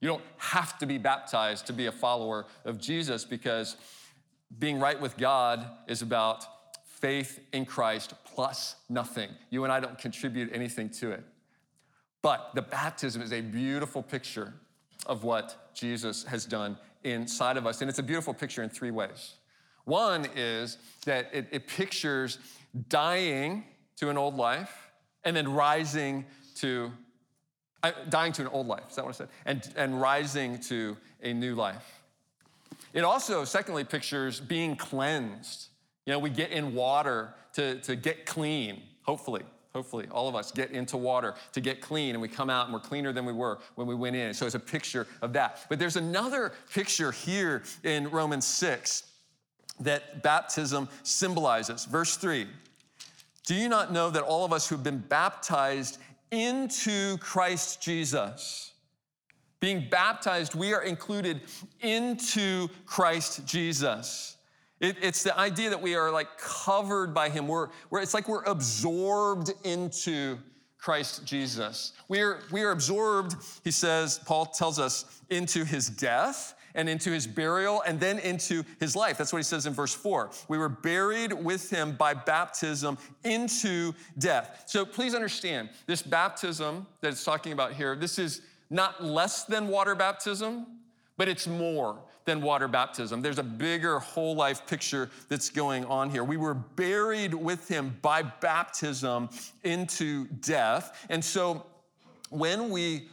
You 0.00 0.08
don't 0.08 0.24
have 0.38 0.78
to 0.78 0.86
be 0.86 0.98
baptized 0.98 1.66
to 1.66 1.72
be 1.72 1.86
a 1.86 1.92
follower 1.92 2.46
of 2.64 2.78
Jesus 2.78 3.24
because 3.24 3.76
being 4.58 4.80
right 4.80 5.00
with 5.00 5.16
God 5.16 5.66
is 5.86 6.02
about 6.02 6.44
faith 6.84 7.40
in 7.52 7.64
Christ 7.64 8.14
plus 8.24 8.76
nothing. 8.88 9.30
You 9.50 9.64
and 9.64 9.72
I 9.72 9.80
don't 9.80 9.98
contribute 9.98 10.50
anything 10.52 10.90
to 10.90 11.12
it. 11.12 11.24
But 12.22 12.50
the 12.54 12.62
baptism 12.62 13.22
is 13.22 13.32
a 13.32 13.40
beautiful 13.40 14.02
picture 14.02 14.54
of 15.06 15.24
what 15.24 15.70
Jesus 15.74 16.24
has 16.24 16.44
done 16.44 16.76
inside 17.04 17.56
of 17.56 17.66
us. 17.66 17.80
And 17.80 17.88
it's 17.88 17.98
a 17.98 18.02
beautiful 18.02 18.34
picture 18.34 18.62
in 18.62 18.68
three 18.68 18.90
ways. 18.90 19.34
One 19.84 20.26
is 20.36 20.76
that 21.06 21.30
it, 21.32 21.48
it 21.50 21.66
pictures 21.66 22.38
dying 22.88 23.64
to 23.96 24.10
an 24.10 24.18
old 24.18 24.36
life 24.36 24.90
and 25.24 25.34
then 25.34 25.48
rising 25.52 26.26
to 26.56 26.92
dying 28.08 28.32
to 28.32 28.42
an 28.42 28.48
old 28.48 28.66
life, 28.66 28.84
is 28.90 28.96
that 28.96 29.04
what 29.04 29.14
I 29.14 29.18
said? 29.18 29.28
And, 29.46 29.72
and 29.76 30.00
rising 30.00 30.58
to 30.60 30.96
a 31.22 31.32
new 31.32 31.54
life. 31.54 32.00
It 32.92 33.04
also, 33.04 33.44
secondly, 33.44 33.84
pictures 33.84 34.40
being 34.40 34.76
cleansed. 34.76 35.68
You 36.06 36.12
know, 36.12 36.18
we 36.18 36.30
get 36.30 36.50
in 36.50 36.74
water 36.74 37.34
to, 37.54 37.80
to 37.80 37.96
get 37.96 38.26
clean, 38.26 38.82
hopefully. 39.02 39.42
Hopefully, 39.72 40.08
all 40.10 40.28
of 40.28 40.34
us 40.34 40.50
get 40.50 40.72
into 40.72 40.96
water 40.96 41.36
to 41.52 41.60
get 41.60 41.80
clean, 41.80 42.16
and 42.16 42.20
we 42.20 42.26
come 42.26 42.50
out 42.50 42.64
and 42.64 42.74
we're 42.74 42.80
cleaner 42.80 43.12
than 43.12 43.24
we 43.24 43.32
were 43.32 43.60
when 43.76 43.86
we 43.86 43.94
went 43.94 44.16
in. 44.16 44.34
So 44.34 44.44
it's 44.44 44.56
a 44.56 44.60
picture 44.60 45.06
of 45.22 45.32
that. 45.34 45.64
But 45.68 45.78
there's 45.78 45.94
another 45.94 46.52
picture 46.72 47.12
here 47.12 47.62
in 47.84 48.10
Romans 48.10 48.44
6 48.46 49.04
that 49.78 50.24
baptism 50.24 50.88
symbolizes. 51.04 51.84
Verse 51.84 52.16
3 52.16 52.48
Do 53.46 53.54
you 53.54 53.68
not 53.68 53.92
know 53.92 54.10
that 54.10 54.24
all 54.24 54.44
of 54.44 54.52
us 54.52 54.68
who've 54.68 54.82
been 54.82 54.98
baptized 54.98 55.98
into 56.30 57.16
Christ 57.18 57.82
Jesus. 57.82 58.72
Being 59.60 59.88
baptized, 59.90 60.54
we 60.54 60.72
are 60.72 60.82
included 60.82 61.42
into 61.80 62.68
Christ 62.86 63.46
Jesus. 63.46 64.36
It, 64.80 64.96
it's 65.02 65.22
the 65.22 65.38
idea 65.38 65.70
that 65.70 65.82
we 65.82 65.94
are 65.94 66.10
like 66.10 66.38
covered 66.38 67.12
by 67.12 67.28
Him. 67.28 67.46
We're, 67.46 67.68
we're, 67.90 68.00
it's 68.00 68.14
like 68.14 68.28
we're 68.28 68.44
absorbed 68.44 69.52
into 69.64 70.38
Christ 70.78 71.26
Jesus. 71.26 71.92
We 72.08 72.20
are, 72.20 72.40
we 72.50 72.62
are 72.62 72.70
absorbed, 72.70 73.36
he 73.62 73.70
says, 73.70 74.18
Paul 74.24 74.46
tells 74.46 74.78
us, 74.78 75.04
into 75.28 75.64
His 75.64 75.90
death 75.90 76.54
and 76.74 76.88
into 76.88 77.10
his 77.10 77.26
burial 77.26 77.82
and 77.86 77.98
then 78.00 78.18
into 78.18 78.64
his 78.78 78.96
life. 78.96 79.18
That's 79.18 79.32
what 79.32 79.38
he 79.38 79.44
says 79.44 79.66
in 79.66 79.72
verse 79.72 79.94
4. 79.94 80.30
We 80.48 80.58
were 80.58 80.68
buried 80.68 81.32
with 81.32 81.70
him 81.70 81.92
by 81.92 82.14
baptism 82.14 82.98
into 83.24 83.92
death. 84.18 84.64
So 84.66 84.84
please 84.84 85.14
understand 85.14 85.70
this 85.86 86.02
baptism 86.02 86.86
that 87.00 87.08
it's 87.08 87.24
talking 87.24 87.52
about 87.52 87.72
here, 87.72 87.96
this 87.96 88.18
is 88.18 88.42
not 88.70 89.02
less 89.02 89.44
than 89.44 89.68
water 89.68 89.94
baptism, 89.94 90.66
but 91.16 91.28
it's 91.28 91.46
more 91.46 91.98
than 92.24 92.40
water 92.40 92.68
baptism. 92.68 93.22
There's 93.22 93.38
a 93.38 93.42
bigger 93.42 93.98
whole 93.98 94.34
life 94.34 94.66
picture 94.66 95.10
that's 95.28 95.50
going 95.50 95.84
on 95.86 96.10
here. 96.10 96.22
We 96.22 96.36
were 96.36 96.54
buried 96.54 97.34
with 97.34 97.66
him 97.66 97.98
by 98.02 98.22
baptism 98.22 99.28
into 99.64 100.26
death. 100.26 101.06
And 101.10 101.24
so 101.24 101.66
when 102.30 102.70
we 102.70 103.08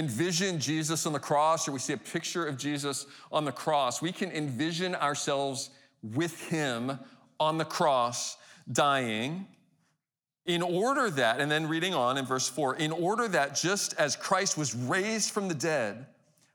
envision 0.00 0.58
Jesus 0.58 1.04
on 1.04 1.12
the 1.12 1.20
cross 1.20 1.68
or 1.68 1.72
we 1.72 1.78
see 1.78 1.92
a 1.92 1.98
picture 1.98 2.46
of 2.46 2.56
Jesus 2.56 3.06
on 3.30 3.44
the 3.44 3.52
cross, 3.52 4.00
we 4.00 4.10
can 4.10 4.32
envision 4.32 4.94
ourselves 4.94 5.70
with 6.02 6.48
him 6.48 6.98
on 7.38 7.58
the 7.58 7.64
cross 7.64 8.38
dying. 8.72 9.46
In 10.46 10.62
order 10.62 11.10
that, 11.10 11.38
and 11.38 11.50
then 11.50 11.68
reading 11.68 11.94
on 11.94 12.16
in 12.16 12.24
verse 12.24 12.48
4, 12.48 12.76
in 12.76 12.90
order 12.90 13.28
that 13.28 13.54
just 13.54 13.92
as 13.98 14.16
Christ 14.16 14.56
was 14.56 14.74
raised 14.74 15.30
from 15.30 15.48
the 15.48 15.54
dead 15.54 16.06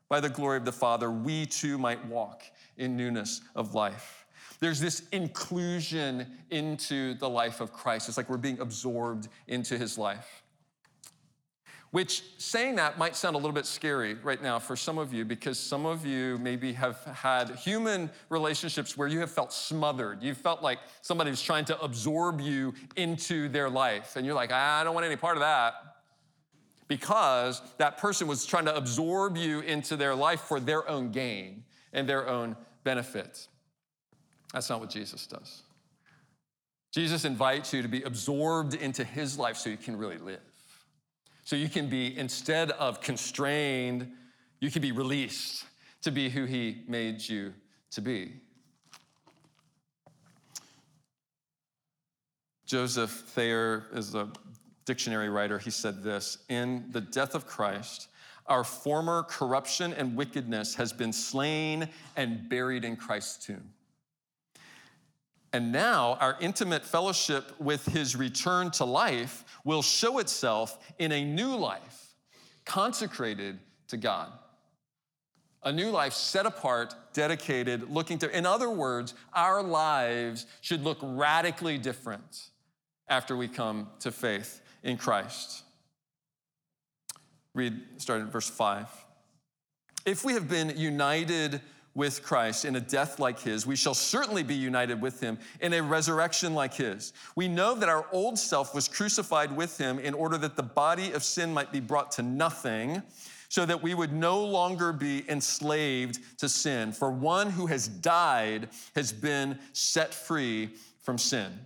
by 0.09 0.19
the 0.19 0.29
glory 0.29 0.57
of 0.57 0.65
the 0.65 0.71
Father, 0.71 1.11
we 1.11 1.45
too 1.45 1.77
might 1.77 2.03
walk 2.07 2.43
in 2.77 2.97
newness 2.97 3.41
of 3.55 3.75
life. 3.75 4.25
There's 4.59 4.79
this 4.79 5.03
inclusion 5.11 6.25
into 6.49 7.13
the 7.13 7.29
life 7.29 7.61
of 7.61 7.71
Christ. 7.71 8.09
It's 8.09 8.17
like 8.17 8.29
we're 8.29 8.37
being 8.37 8.59
absorbed 8.59 9.27
into 9.47 9.77
his 9.77 9.97
life. 9.99 10.41
Which 11.95 12.23
saying 12.37 12.75
that 12.75 12.97
might 12.97 13.15
sound 13.15 13.35
a 13.35 13.37
little 13.37 13.53
bit 13.53 13.65
scary 13.65 14.15
right 14.15 14.43
now 14.43 14.59
for 14.59 14.75
some 14.75 14.97
of 14.97 15.13
you 15.13 15.23
because 15.23 15.57
some 15.57 15.85
of 15.85 16.05
you 16.05 16.37
maybe 16.39 16.73
have 16.73 17.01
had 17.05 17.51
human 17.51 18.09
relationships 18.27 18.97
where 18.97 19.07
you 19.07 19.21
have 19.21 19.31
felt 19.31 19.53
smothered. 19.53 20.21
You 20.21 20.33
felt 20.33 20.61
like 20.61 20.79
somebody 21.01 21.29
was 21.29 21.41
trying 21.41 21.63
to 21.63 21.79
absorb 21.79 22.41
you 22.41 22.73
into 22.97 23.47
their 23.47 23.69
life. 23.69 24.17
And 24.17 24.25
you're 24.25 24.35
like, 24.35 24.51
I 24.51 24.83
don't 24.83 24.93
want 24.93 25.05
any 25.05 25.15
part 25.15 25.37
of 25.37 25.39
that. 25.39 25.73
Because 26.89 27.61
that 27.77 27.97
person 27.97 28.27
was 28.27 28.45
trying 28.45 28.65
to 28.65 28.75
absorb 28.75 29.37
you 29.37 29.61
into 29.61 29.95
their 29.95 30.15
life 30.15 30.41
for 30.41 30.59
their 30.59 30.85
own 30.89 31.13
gain 31.13 31.63
and 31.93 32.09
their 32.09 32.27
own 32.27 32.57
benefit. 32.83 33.47
That's 34.51 34.69
not 34.69 34.81
what 34.81 34.89
Jesus 34.89 35.27
does. 35.27 35.63
Jesus 36.91 37.23
invites 37.23 37.73
you 37.73 37.81
to 37.83 37.87
be 37.87 38.01
absorbed 38.01 38.73
into 38.73 39.05
his 39.05 39.39
life 39.39 39.55
so 39.55 39.69
you 39.69 39.77
can 39.77 39.95
really 39.95 40.17
live. 40.17 40.41
So 41.45 41.55
you 41.55 41.69
can 41.69 41.87
be, 41.87 42.17
instead 42.17 42.71
of 42.71 43.01
constrained, 43.01 44.11
you 44.59 44.71
can 44.71 44.81
be 44.81 44.91
released 44.91 45.65
to 46.01 46.11
be 46.11 46.27
who 46.27 46.45
He 46.45 46.83
made 46.87 47.27
you 47.27 47.53
to 47.91 48.01
be. 48.01 48.33
Joseph 52.65 53.11
Thayer 53.11 53.85
is 53.93 54.15
a 54.15 54.27
dictionary 54.85 55.29
writer. 55.29 55.59
He 55.59 55.69
said 55.69 56.01
this 56.01 56.39
In 56.49 56.87
the 56.89 57.01
death 57.01 57.35
of 57.35 57.45
Christ, 57.45 58.07
our 58.47 58.63
former 58.63 59.21
corruption 59.21 59.93
and 59.93 60.15
wickedness 60.15 60.73
has 60.73 60.91
been 60.91 61.13
slain 61.13 61.87
and 62.15 62.49
buried 62.49 62.83
in 62.83 62.95
Christ's 62.95 63.45
tomb. 63.45 63.69
And 65.55 65.71
now 65.71 66.17
our 66.19 66.35
intimate 66.41 66.83
fellowship 66.83 67.57
with 67.61 67.85
his 67.85 68.13
return 68.13 68.71
to 68.71 68.83
life 68.83 69.45
will 69.63 69.81
show 69.81 70.19
itself 70.19 70.77
in 70.99 71.13
a 71.13 71.23
new 71.23 71.55
life, 71.55 72.13
consecrated 72.65 73.57
to 73.87 73.95
God. 73.95 74.33
A 75.63 75.71
new 75.71 75.91
life 75.91 76.11
set 76.11 76.45
apart, 76.45 76.93
dedicated, 77.13 77.89
looking 77.89 78.17
to, 78.17 78.37
in 78.37 78.45
other 78.45 78.69
words, 78.69 79.13
our 79.31 79.63
lives 79.63 80.45
should 80.59 80.83
look 80.83 80.97
radically 81.01 81.77
different 81.77 82.49
after 83.07 83.37
we 83.37 83.47
come 83.47 83.87
to 84.01 84.11
faith 84.11 84.59
in 84.83 84.97
Christ. 84.97 85.63
Read, 87.53 87.79
starting 87.95 88.27
at 88.27 88.33
verse 88.33 88.49
5. 88.49 88.89
If 90.05 90.25
we 90.25 90.33
have 90.33 90.49
been 90.49 90.73
united 90.75 91.61
with 91.95 92.21
Christ 92.21 92.65
in 92.65 92.75
a 92.75 92.81
death 92.81 93.19
like 93.19 93.39
his, 93.39 93.65
we 93.65 93.77
shall 93.77 93.93
certainly 93.93 94.43
be 94.43 94.53
united 94.53 95.01
with 95.01 95.21
him 95.21 95.39
in 95.61 95.73
a 95.73 95.81
resurrection 95.81 96.53
like 96.53 96.73
his. 96.73 97.13
We 97.35 97.47
know 97.47 97.73
that 97.75 97.89
our 97.89 98.05
old 98.11 98.37
self 98.37 98.75
was 98.75 98.87
crucified 98.87 99.55
with 99.55 99.77
him 99.77 99.97
in 99.99 100.13
order 100.13 100.37
that 100.39 100.57
the 100.57 100.63
body 100.63 101.13
of 101.13 101.23
sin 101.23 101.53
might 101.53 101.71
be 101.71 101.79
brought 101.79 102.11
to 102.13 102.21
nothing, 102.21 103.01
so 103.47 103.65
that 103.65 103.81
we 103.81 103.93
would 103.93 104.11
no 104.11 104.43
longer 104.43 104.91
be 104.91 105.23
enslaved 105.29 106.19
to 106.39 106.49
sin. 106.49 106.91
For 106.91 107.09
one 107.09 107.49
who 107.49 107.67
has 107.67 107.87
died 107.87 108.69
has 108.95 109.13
been 109.13 109.57
set 109.71 110.13
free 110.13 110.71
from 111.01 111.17
sin. 111.17 111.57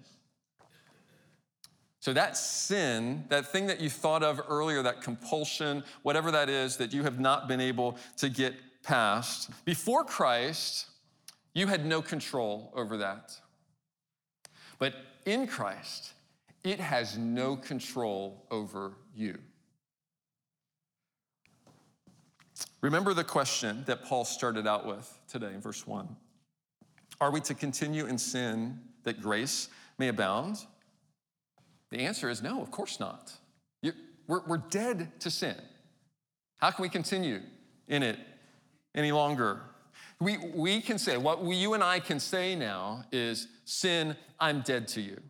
So, 2.02 2.14
that 2.14 2.38
sin, 2.38 3.26
that 3.30 3.52
thing 3.52 3.68
that 3.68 3.82
you 3.82 3.90
thought 3.90 4.24
of 4.24 4.40
earlier, 4.48 4.82
that 4.84 5.02
compulsion, 5.02 5.84
whatever 6.04 6.32
that 6.32 6.48
is 6.48 6.78
that 6.78 6.94
you 6.94 7.04
have 7.04 7.20
not 7.20 7.48
been 7.48 7.60
able 7.60 7.98
to 8.18 8.30
get 8.30 8.54
past, 8.84 9.50
before 9.66 10.04
Christ, 10.04 10.88
you 11.54 11.68
had 11.68 11.86
no 11.86 12.02
control 12.02 12.72
over 12.76 12.98
that. 12.98 13.34
But 14.78 14.94
in 15.26 15.48
Christ, 15.48 16.14
it 16.64 16.80
has 16.80 17.18
no 17.18 17.56
control 17.56 18.46
over 18.52 18.94
you. 19.16 19.38
Remember 22.82 23.14
the 23.14 23.24
question 23.24 23.84
that 23.88 24.04
Paul 24.06 24.24
started 24.26 24.66
out 24.66 24.86
with 24.86 25.20
today 25.28 25.54
in 25.54 25.62
verse 25.62 25.86
1 25.86 26.16
Are 27.20 27.32
we 27.32 27.42
to 27.42 27.54
continue 27.54 28.06
in 28.06 28.18
sin 28.18 28.80
that 29.04 29.22
grace 29.22 29.70
may 29.98 30.08
abound? 30.08 30.58
The 31.90 32.00
answer 32.00 32.30
is 32.30 32.42
no, 32.42 32.62
of 32.62 32.72
course 32.72 33.00
not. 33.00 33.34
We're, 34.30 34.46
we're 34.46 34.58
dead 34.58 35.20
to 35.22 35.32
sin. 35.32 35.56
How 36.58 36.70
can 36.70 36.84
we 36.84 36.90
continue 36.90 37.40
in 37.88 38.04
it 38.04 38.20
any 39.00 39.12
longer. 39.12 39.62
We, 40.20 40.38
we 40.54 40.82
can 40.82 41.00
say, 41.00 41.18
what 41.18 41.44
we, 41.44 41.56
you 41.56 41.74
and 41.74 41.84
I 41.84 42.00
can 42.00 42.20
say 42.20 42.56
now 42.56 43.06
is, 43.12 43.48
Sin, 43.66 44.16
I'm 44.40 44.62
dead 44.62 44.88
to 44.90 45.02
you. 45.02 45.22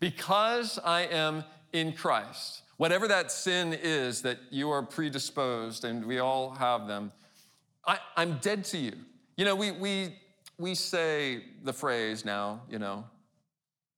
Because 0.00 0.78
I 0.84 1.02
am 1.02 1.44
in 1.72 1.92
Christ, 1.92 2.62
whatever 2.78 3.06
that 3.08 3.30
sin 3.30 3.76
is 3.82 4.22
that 4.22 4.38
you 4.50 4.70
are 4.70 4.82
predisposed, 4.82 5.84
and 5.84 6.04
we 6.06 6.18
all 6.18 6.50
have 6.50 6.88
them, 6.88 7.12
I, 7.86 7.98
I'm 8.16 8.38
dead 8.38 8.64
to 8.66 8.78
you. 8.78 8.92
You 9.36 9.44
know, 9.44 9.54
we, 9.54 9.72
we, 9.72 10.16
we 10.56 10.74
say 10.74 11.44
the 11.64 11.72
phrase 11.72 12.24
now, 12.24 12.62
you 12.70 12.78
know, 12.78 13.04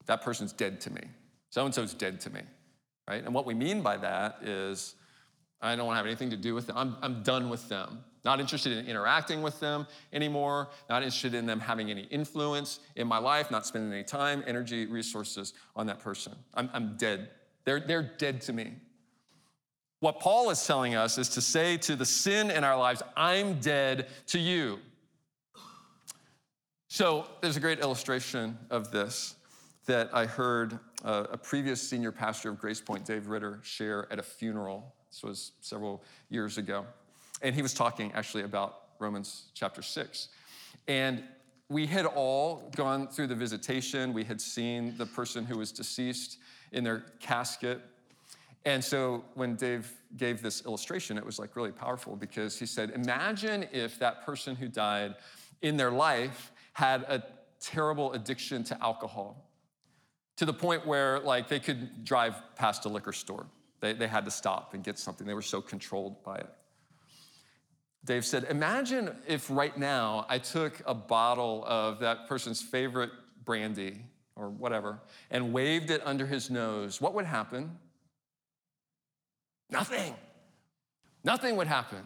that 0.07 0.23
person's 0.23 0.53
dead 0.53 0.81
to 0.83 0.92
me. 0.92 1.03
So 1.51 1.64
and 1.64 1.75
so's 1.75 1.94
dead 1.94 2.20
to 2.23 2.31
me, 2.31 2.40
right? 3.09 3.25
And 3.25 3.33
what 3.33 3.46
we 3.46 3.55
mean 3.55 3.81
by 3.81 3.96
that 3.99 4.38
is, 4.42 4.96
I 5.62 5.77
don't 5.77 5.87
want 5.87 5.94
to 5.94 5.99
have 5.99 6.07
anything 6.07 6.31
to 6.31 6.37
do 6.37 6.55
with 6.55 6.66
them. 6.66 6.77
I'm, 6.77 6.96
I'm 7.03 7.23
done 7.23 7.49
with 7.49 7.68
them. 7.68 8.03
Not 8.24 8.38
interested 8.40 8.76
in 8.76 8.87
interacting 8.87 9.40
with 9.40 9.59
them 9.61 9.87
anymore, 10.12 10.68
not 10.88 11.02
interested 11.02 11.35
in 11.35 11.46
them 11.46 11.59
having 11.59 11.90
any 11.90 12.02
influence 12.02 12.80
in 12.96 13.06
my 13.09 13.18
life, 13.18 13.50
not 13.50 13.66
spending 13.66 13.92
any 13.92 14.04
time, 14.04 14.44
energy, 14.46 14.87
resources 14.87 15.54
on 15.74 15.87
that 15.87 16.00
person. 16.00 16.35
I'm, 16.54 16.68
I'm 16.74 16.96
dead. 16.96 17.30
They're, 17.64 17.80
they're 17.80 18.02
dead 18.18 18.42
to 18.42 18.52
me. 18.52 18.74
What 20.00 20.20
Paul 20.20 20.50
is 20.50 20.66
telling 20.66 20.94
us 20.94 21.18
is 21.18 21.28
to 21.30 21.40
say 21.40 21.76
to 21.78 21.96
the 21.96 22.06
sin 22.06 22.50
in 22.50 22.64
our 22.64 22.78
lives, 22.78 23.02
I'm 23.16 23.61
dead 23.61 24.09
to 24.28 24.38
you. 24.38 24.78
So 26.88 27.26
there's 27.40 27.56
a 27.56 27.61
great 27.61 27.80
illustration 27.80 28.59
of 28.70 28.90
this 28.90 29.37
that 29.87 30.11
I 30.12 30.26
heard 30.26 30.78
a, 31.04 31.12
a 31.33 31.37
previous 31.37 31.80
senior 31.80 32.12
pastor 32.12 32.50
of 32.50 32.59
Grace 32.59 32.80
Point, 32.80 33.04
Dave 33.04 33.28
Ritter, 33.28 33.61
share 33.62 34.11
at 34.11 34.18
a 34.18 34.22
funeral. 34.22 34.94
This 35.11 35.22
was 35.22 35.52
several 35.61 36.02
years 36.28 36.59
ago. 36.59 36.87
And 37.42 37.55
he 37.55 37.62
was 37.62 37.74
talking 37.74 38.12
actually 38.12 38.42
about 38.42 38.81
Romans 38.98 39.50
chapter 39.55 39.83
6. 39.83 40.29
And 40.88 41.22
we 41.68 41.87
had 41.87 42.05
all 42.05 42.70
gone 42.74 43.09
through 43.09 43.29
the 43.29 43.35
visitation. 43.35 44.12
We 44.12 44.24
had 44.24 44.40
seen 44.40 44.96
the 44.96 45.07
person 45.07 45.44
who 45.44 45.59
was 45.59 45.72
deceased 45.72 46.38
in 46.72 46.85
their 46.85 47.05
casket. 47.20 47.81
And 48.64 48.85
so 48.85 49.24
when 49.35 49.55
Dave 49.55 49.90
gave 50.16 50.42
this 50.42 50.64
illustration, 50.66 51.16
it 51.16 51.24
was 51.24 51.38
like 51.38 51.57
really 51.57 51.72
powerful 51.72 52.16
because 52.16 52.59
he 52.59 52.66
said, 52.66 52.90
Imagine 52.90 53.66
if 53.72 53.98
that 54.00 54.26
person 54.26 54.55
who 54.55 54.68
died 54.68 55.14
in 55.62 55.76
their 55.76 55.90
life 55.90 56.53
had 56.72 57.03
a 57.03 57.22
terrible 57.61 58.12
addiction 58.12 58.64
to 58.64 58.83
alcohol 58.83 59.48
to 60.37 60.44
the 60.44 60.53
point 60.53 60.87
where 60.87 61.20
like 61.20 61.48
they 61.48 61.61
could 61.61 62.05
drive 62.05 62.35
past 62.57 62.85
a 62.85 62.88
liquor 62.88 63.12
store. 63.12 63.46
They, 63.81 63.92
they 63.92 64.09
had 64.09 64.24
to 64.24 64.31
stop 64.31 64.74
and 64.74 64.83
get 64.83 64.98
something. 64.98 65.26
They 65.26 65.35
were 65.35 65.42
so 65.42 65.61
controlled 65.61 66.22
by 66.22 66.37
it. 66.37 66.50
Dave 68.05 68.25
said, 68.25 68.47
Imagine 68.49 69.15
if 69.27 69.51
right 69.51 69.77
now 69.77 70.27
I 70.29 70.39
took 70.39 70.81
a 70.87 70.95
bottle 70.95 71.65
of 71.67 72.01
that 72.01 72.27
person's 72.29 72.63
favorite 72.63 73.11
brandy 73.45 73.99
or 74.37 74.49
whatever 74.49 74.99
and 75.31 75.53
waved 75.53 75.91
it 75.91 76.01
under 76.05 76.27
his 76.27 76.51
nose. 76.51 77.01
What 77.01 77.15
would 77.15 77.27
happen? 77.27 77.79
Nothing. 79.71 80.15
Nothing 81.25 81.57
would 81.57 81.67
happen. 81.67 82.03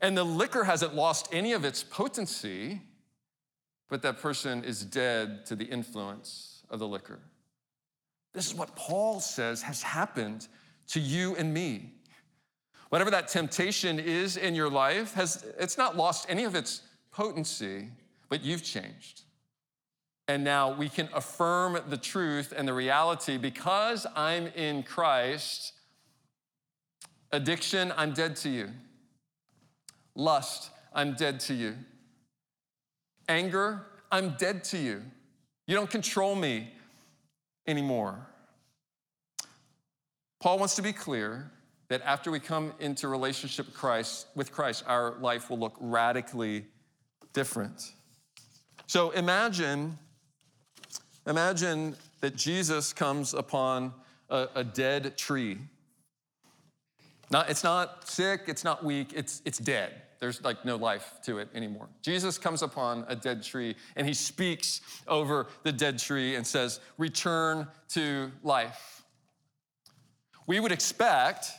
And 0.00 0.16
the 0.16 0.24
liquor 0.24 0.64
hasn't 0.64 0.94
lost 0.94 1.28
any 1.32 1.52
of 1.52 1.64
its 1.64 1.82
potency, 1.82 2.82
but 3.88 4.02
that 4.02 4.18
person 4.18 4.62
is 4.62 4.84
dead 4.84 5.46
to 5.46 5.56
the 5.56 5.64
influence 5.64 6.62
of 6.70 6.78
the 6.78 6.86
liquor. 6.86 7.20
This 8.32 8.46
is 8.46 8.54
what 8.54 8.76
Paul 8.76 9.20
says 9.20 9.62
has 9.62 9.82
happened 9.82 10.46
to 10.88 11.00
you 11.00 11.34
and 11.36 11.52
me. 11.52 11.94
Whatever 12.88 13.10
that 13.10 13.28
temptation 13.28 13.98
is 13.98 14.36
in 14.36 14.54
your 14.54 14.70
life, 14.70 15.14
has, 15.14 15.44
it's 15.58 15.76
not 15.76 15.96
lost 15.96 16.26
any 16.28 16.44
of 16.44 16.54
its 16.54 16.82
potency, 17.10 17.88
but 18.28 18.44
you've 18.44 18.62
changed. 18.62 19.22
And 20.28 20.44
now 20.44 20.72
we 20.72 20.88
can 20.88 21.08
affirm 21.14 21.78
the 21.88 21.96
truth 21.96 22.52
and 22.56 22.66
the 22.66 22.74
reality 22.74 23.38
because 23.38 24.06
I'm 24.14 24.48
in 24.48 24.82
Christ. 24.82 25.72
Addiction, 27.32 27.92
I'm 27.96 28.12
dead 28.12 28.36
to 28.36 28.48
you. 28.48 28.70
Lust, 30.14 30.70
I'm 30.92 31.14
dead 31.14 31.40
to 31.40 31.54
you. 31.54 31.76
Anger, 33.28 33.82
I'm 34.10 34.30
dead 34.38 34.64
to 34.64 34.78
you. 34.78 35.02
You 35.66 35.74
don't 35.74 35.90
control 35.90 36.34
me 36.36 36.72
anymore. 37.66 38.26
Paul 40.40 40.58
wants 40.58 40.76
to 40.76 40.82
be 40.82 40.92
clear 40.92 41.50
that 41.88 42.02
after 42.02 42.30
we 42.30 42.40
come 42.40 42.72
into 42.80 43.08
relationship 43.08 43.66
with 43.66 43.74
Christ, 43.74 44.26
with 44.34 44.52
Christ, 44.52 44.84
our 44.86 45.14
life 45.20 45.50
will 45.50 45.58
look 45.58 45.76
radically 45.80 46.66
different. 47.32 47.92
So 48.86 49.10
imagine, 49.10 49.98
imagine 51.26 51.96
that 52.20 52.36
Jesus 52.36 52.92
comes 52.92 53.34
upon 53.34 53.92
a, 54.28 54.48
a 54.54 54.64
dead 54.64 55.16
tree. 55.16 55.58
Not, 57.30 57.50
it's 57.50 57.64
not 57.64 58.08
sick, 58.08 58.42
it's 58.46 58.64
not 58.64 58.84
weak, 58.84 59.12
it's, 59.14 59.42
it's 59.44 59.58
dead. 59.58 60.02
There's 60.18 60.42
like 60.42 60.64
no 60.64 60.76
life 60.76 61.14
to 61.24 61.38
it 61.38 61.48
anymore. 61.54 61.88
Jesus 62.02 62.38
comes 62.38 62.62
upon 62.62 63.04
a 63.08 63.16
dead 63.16 63.42
tree 63.42 63.76
and 63.96 64.06
he 64.06 64.14
speaks 64.14 64.80
over 65.06 65.48
the 65.62 65.72
dead 65.72 65.98
tree 65.98 66.36
and 66.36 66.46
says, 66.46 66.80
Return 66.96 67.66
to 67.90 68.30
life. 68.42 69.02
We 70.46 70.60
would 70.60 70.72
expect, 70.72 71.50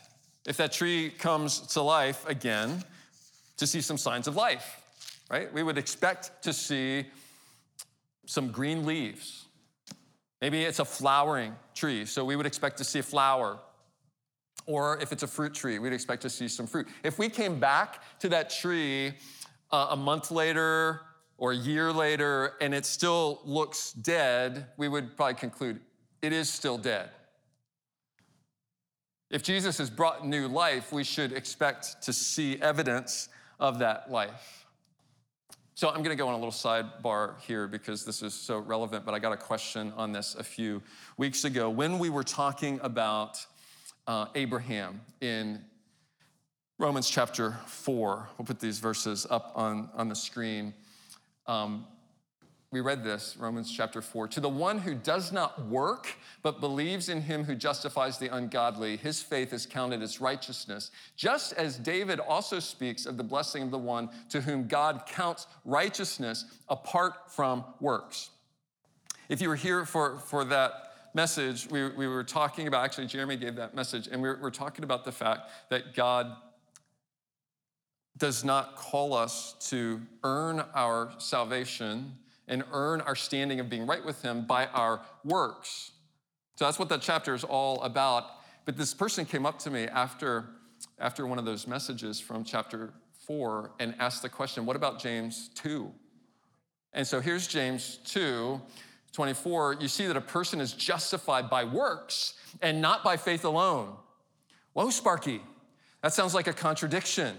if 0.47 0.57
that 0.57 0.71
tree 0.71 1.11
comes 1.11 1.59
to 1.59 1.81
life 1.81 2.27
again, 2.27 2.83
to 3.57 3.67
see 3.67 3.81
some 3.81 3.97
signs 3.97 4.27
of 4.27 4.35
life, 4.35 4.81
right? 5.29 5.53
We 5.53 5.61
would 5.61 5.77
expect 5.77 6.43
to 6.43 6.53
see 6.53 7.05
some 8.25 8.51
green 8.51 8.85
leaves. 8.85 9.45
Maybe 10.41 10.63
it's 10.63 10.79
a 10.79 10.85
flowering 10.85 11.55
tree, 11.75 12.05
so 12.05 12.25
we 12.25 12.35
would 12.35 12.45
expect 12.45 12.77
to 12.77 12.83
see 12.83 12.99
a 12.99 13.03
flower 13.03 13.59
or 14.67 14.99
if 15.01 15.13
it's 15.13 15.23
a 15.23 15.27
fruit 15.27 15.53
tree, 15.53 15.79
we'd 15.79 15.93
expect 15.93 16.21
to 16.21 16.29
see 16.29 16.47
some 16.47 16.67
fruit. 16.67 16.87
If 17.01 17.17
we 17.17 17.29
came 17.29 17.59
back 17.59 18.03
to 18.19 18.29
that 18.29 18.49
tree 18.49 19.13
uh, 19.71 19.87
a 19.91 19.95
month 19.95 20.29
later 20.29 21.01
or 21.37 21.53
a 21.53 21.55
year 21.55 21.91
later 21.91 22.53
and 22.59 22.75
it 22.75 22.85
still 22.85 23.39
looks 23.45 23.93
dead, 23.93 24.67
we 24.75 24.89
would 24.89 25.15
probably 25.15 25.35
conclude 25.35 25.79
it 26.21 26.33
is 26.33 26.49
still 26.49 26.77
dead. 26.77 27.09
If 29.29 29.43
Jesus 29.43 29.77
has 29.79 29.89
brought 29.89 30.25
new 30.25 30.47
life, 30.47 30.91
we 30.91 31.03
should 31.03 31.33
expect 31.33 32.01
to 32.03 32.13
see 32.13 32.61
evidence 32.61 33.29
of 33.59 33.79
that 33.79 34.09
life. 34.11 34.65
So 35.75 35.89
I'm 35.89 35.97
going 35.97 36.09
to 36.09 36.15
go 36.15 36.27
on 36.27 36.33
a 36.33 36.37
little 36.37 36.51
sidebar 36.51 37.39
here 37.41 37.67
because 37.67 38.03
this 38.03 38.23
is 38.23 38.33
so 38.33 38.57
relevant, 38.57 39.05
but 39.05 39.13
I 39.13 39.19
got 39.19 39.33
a 39.33 39.37
question 39.37 39.93
on 39.95 40.11
this 40.11 40.35
a 40.35 40.43
few 40.43 40.81
weeks 41.17 41.43
ago. 41.43 41.69
When 41.69 41.99
we 41.99 42.09
were 42.09 42.23
talking 42.23 42.79
about 42.81 43.45
uh, 44.07 44.27
Abraham 44.35 45.01
in 45.21 45.63
Romans 46.79 47.09
chapter 47.09 47.57
4. 47.65 48.29
We'll 48.37 48.45
put 48.45 48.59
these 48.59 48.79
verses 48.79 49.25
up 49.29 49.51
on, 49.55 49.89
on 49.95 50.09
the 50.09 50.15
screen. 50.15 50.73
Um, 51.47 51.85
we 52.69 52.81
read 52.81 53.01
this, 53.01 53.37
Romans 53.39 53.71
chapter 53.71 54.01
4. 54.01 54.27
To 54.27 54.41
the 54.41 54.49
one 54.49 54.79
who 54.79 54.93
does 54.93 55.31
not 55.31 55.65
work, 55.67 56.09
but 56.41 56.59
believes 56.59 57.07
in 57.07 57.21
him 57.21 57.45
who 57.45 57.55
justifies 57.55 58.17
the 58.17 58.33
ungodly, 58.35 58.97
his 58.97 59.21
faith 59.21 59.53
is 59.53 59.65
counted 59.65 60.01
as 60.01 60.19
righteousness. 60.19 60.91
Just 61.15 61.53
as 61.53 61.77
David 61.77 62.19
also 62.19 62.59
speaks 62.59 63.05
of 63.05 63.15
the 63.15 63.23
blessing 63.23 63.63
of 63.63 63.71
the 63.71 63.77
one 63.77 64.09
to 64.29 64.41
whom 64.41 64.67
God 64.67 65.03
counts 65.07 65.47
righteousness 65.63 66.43
apart 66.67 67.31
from 67.31 67.63
works. 67.79 68.31
If 69.29 69.41
you 69.41 69.47
were 69.47 69.55
here 69.55 69.85
for, 69.85 70.19
for 70.19 70.43
that 70.45 70.73
message, 71.13 71.69
we, 71.71 71.87
we 71.91 72.07
were 72.07 72.23
talking 72.23 72.67
about, 72.67 72.83
actually, 72.83 73.07
Jeremy 73.07 73.37
gave 73.37 73.55
that 73.55 73.75
message, 73.75 74.07
and 74.07 74.21
we 74.21 74.27
we're, 74.27 74.41
we're 74.41 74.51
talking 74.51 74.83
about 74.83 75.05
the 75.05 75.11
fact 75.13 75.51
that 75.69 75.95
God 75.95 76.35
does 78.17 78.43
not 78.43 78.75
call 78.75 79.13
us 79.13 79.55
to 79.69 80.01
earn 80.23 80.65
our 80.73 81.11
salvation 81.17 82.17
and 82.47 82.63
earn 82.71 83.01
our 83.01 83.15
standing 83.15 83.59
of 83.59 83.69
being 83.69 83.85
right 83.85 84.03
with 84.03 84.21
Him 84.21 84.45
by 84.45 84.67
our 84.67 85.01
works. 85.23 85.91
So 86.55 86.65
that's 86.65 86.79
what 86.79 86.89
that 86.89 87.01
chapter 87.01 87.33
is 87.33 87.43
all 87.43 87.81
about. 87.81 88.25
But 88.65 88.77
this 88.77 88.93
person 88.93 89.25
came 89.25 89.45
up 89.45 89.59
to 89.59 89.69
me 89.69 89.83
after, 89.83 90.45
after 90.99 91.27
one 91.27 91.39
of 91.39 91.45
those 91.45 91.67
messages 91.67 92.19
from 92.19 92.43
chapter 92.43 92.93
four 93.25 93.71
and 93.79 93.93
asked 93.99 94.21
the 94.21 94.29
question, 94.29 94.65
What 94.65 94.75
about 94.75 94.99
James 94.99 95.49
2? 95.55 95.91
And 96.93 97.05
so 97.05 97.19
here's 97.19 97.47
James 97.47 97.99
2. 98.05 98.61
24, 99.13 99.77
you 99.79 99.87
see 99.87 100.05
that 100.05 100.17
a 100.17 100.21
person 100.21 100.61
is 100.61 100.73
justified 100.73 101.49
by 101.49 101.63
works 101.63 102.35
and 102.61 102.81
not 102.81 103.03
by 103.03 103.17
faith 103.17 103.45
alone. 103.45 103.95
Whoa, 104.73 104.91
Sparky, 104.91 105.41
that 106.03 106.13
sounds 106.13 106.35
like 106.35 106.45
a 106.45 106.53
contradiction. 106.53 107.35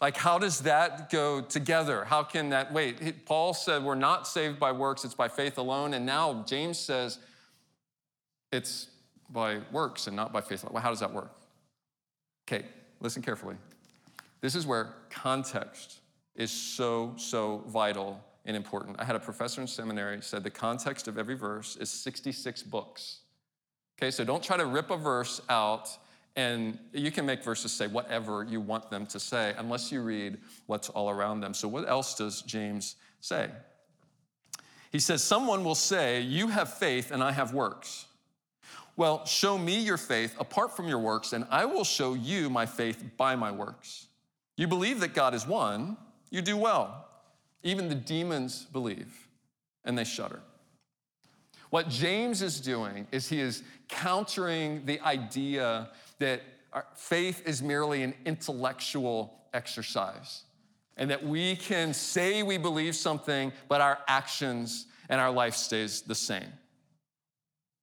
Like, 0.00 0.16
how 0.16 0.38
does 0.38 0.60
that 0.60 1.10
go 1.10 1.42
together? 1.42 2.04
How 2.04 2.22
can 2.22 2.50
that 2.50 2.72
wait? 2.72 3.26
Paul 3.26 3.52
said 3.52 3.84
we're 3.84 3.94
not 3.94 4.26
saved 4.26 4.58
by 4.58 4.72
works, 4.72 5.04
it's 5.04 5.14
by 5.14 5.28
faith 5.28 5.58
alone. 5.58 5.92
And 5.92 6.06
now 6.06 6.42
James 6.46 6.78
says 6.78 7.18
it's 8.50 8.88
by 9.28 9.58
works 9.70 10.06
and 10.06 10.16
not 10.16 10.32
by 10.32 10.40
faith 10.40 10.62
alone. 10.62 10.74
Well, 10.74 10.82
how 10.82 10.90
does 10.90 11.00
that 11.00 11.12
work? 11.12 11.30
Okay, 12.48 12.64
listen 13.00 13.22
carefully. 13.22 13.56
This 14.40 14.54
is 14.54 14.66
where 14.66 14.94
context 15.10 16.00
is 16.34 16.50
so, 16.50 17.12
so 17.16 17.62
vital 17.68 18.24
and 18.46 18.56
important. 18.56 18.96
I 18.98 19.04
had 19.04 19.16
a 19.16 19.20
professor 19.20 19.60
in 19.60 19.66
seminary 19.66 20.22
said 20.22 20.42
the 20.42 20.50
context 20.50 21.08
of 21.08 21.18
every 21.18 21.34
verse 21.34 21.76
is 21.76 21.90
66 21.90 22.62
books. 22.62 23.18
Okay, 23.98 24.10
so 24.10 24.24
don't 24.24 24.42
try 24.42 24.56
to 24.56 24.64
rip 24.64 24.90
a 24.90 24.96
verse 24.96 25.42
out 25.50 25.90
and 26.36 26.78
you 26.92 27.10
can 27.10 27.26
make 27.26 27.42
verses 27.42 27.72
say 27.72 27.86
whatever 27.86 28.44
you 28.44 28.60
want 28.60 28.90
them 28.90 29.06
to 29.06 29.20
say 29.20 29.54
unless 29.58 29.90
you 29.90 30.02
read 30.02 30.38
what's 30.66 30.88
all 30.88 31.10
around 31.10 31.40
them. 31.40 31.54
So, 31.54 31.68
what 31.68 31.88
else 31.88 32.14
does 32.14 32.42
James 32.42 32.96
say? 33.20 33.50
He 34.92 34.98
says, 34.98 35.22
Someone 35.22 35.64
will 35.64 35.74
say, 35.74 36.20
You 36.20 36.48
have 36.48 36.72
faith 36.72 37.10
and 37.10 37.22
I 37.22 37.32
have 37.32 37.52
works. 37.52 38.06
Well, 38.96 39.24
show 39.24 39.56
me 39.56 39.78
your 39.78 39.96
faith 39.96 40.34
apart 40.38 40.76
from 40.76 40.86
your 40.86 40.98
works, 40.98 41.32
and 41.32 41.46
I 41.50 41.64
will 41.64 41.84
show 41.84 42.14
you 42.14 42.50
my 42.50 42.66
faith 42.66 43.02
by 43.16 43.34
my 43.34 43.50
works. 43.50 44.08
You 44.56 44.66
believe 44.66 45.00
that 45.00 45.14
God 45.14 45.32
is 45.32 45.46
one, 45.46 45.96
you 46.30 46.42
do 46.42 46.56
well. 46.56 47.08
Even 47.62 47.88
the 47.88 47.94
demons 47.94 48.66
believe 48.72 49.28
and 49.84 49.96
they 49.96 50.04
shudder. 50.04 50.40
What 51.70 51.88
James 51.88 52.42
is 52.42 52.60
doing 52.60 53.06
is 53.12 53.28
he 53.28 53.40
is 53.40 53.62
countering 53.88 54.84
the 54.86 55.00
idea 55.00 55.88
that 56.20 56.42
faith 56.94 57.42
is 57.46 57.62
merely 57.62 58.02
an 58.02 58.14
intellectual 58.24 59.34
exercise 59.52 60.44
and 60.96 61.10
that 61.10 61.24
we 61.24 61.56
can 61.56 61.92
say 61.92 62.42
we 62.42 62.58
believe 62.58 62.94
something, 62.94 63.52
but 63.68 63.80
our 63.80 63.98
actions 64.06 64.86
and 65.08 65.20
our 65.20 65.30
life 65.30 65.54
stays 65.54 66.02
the 66.02 66.14
same. 66.14 66.52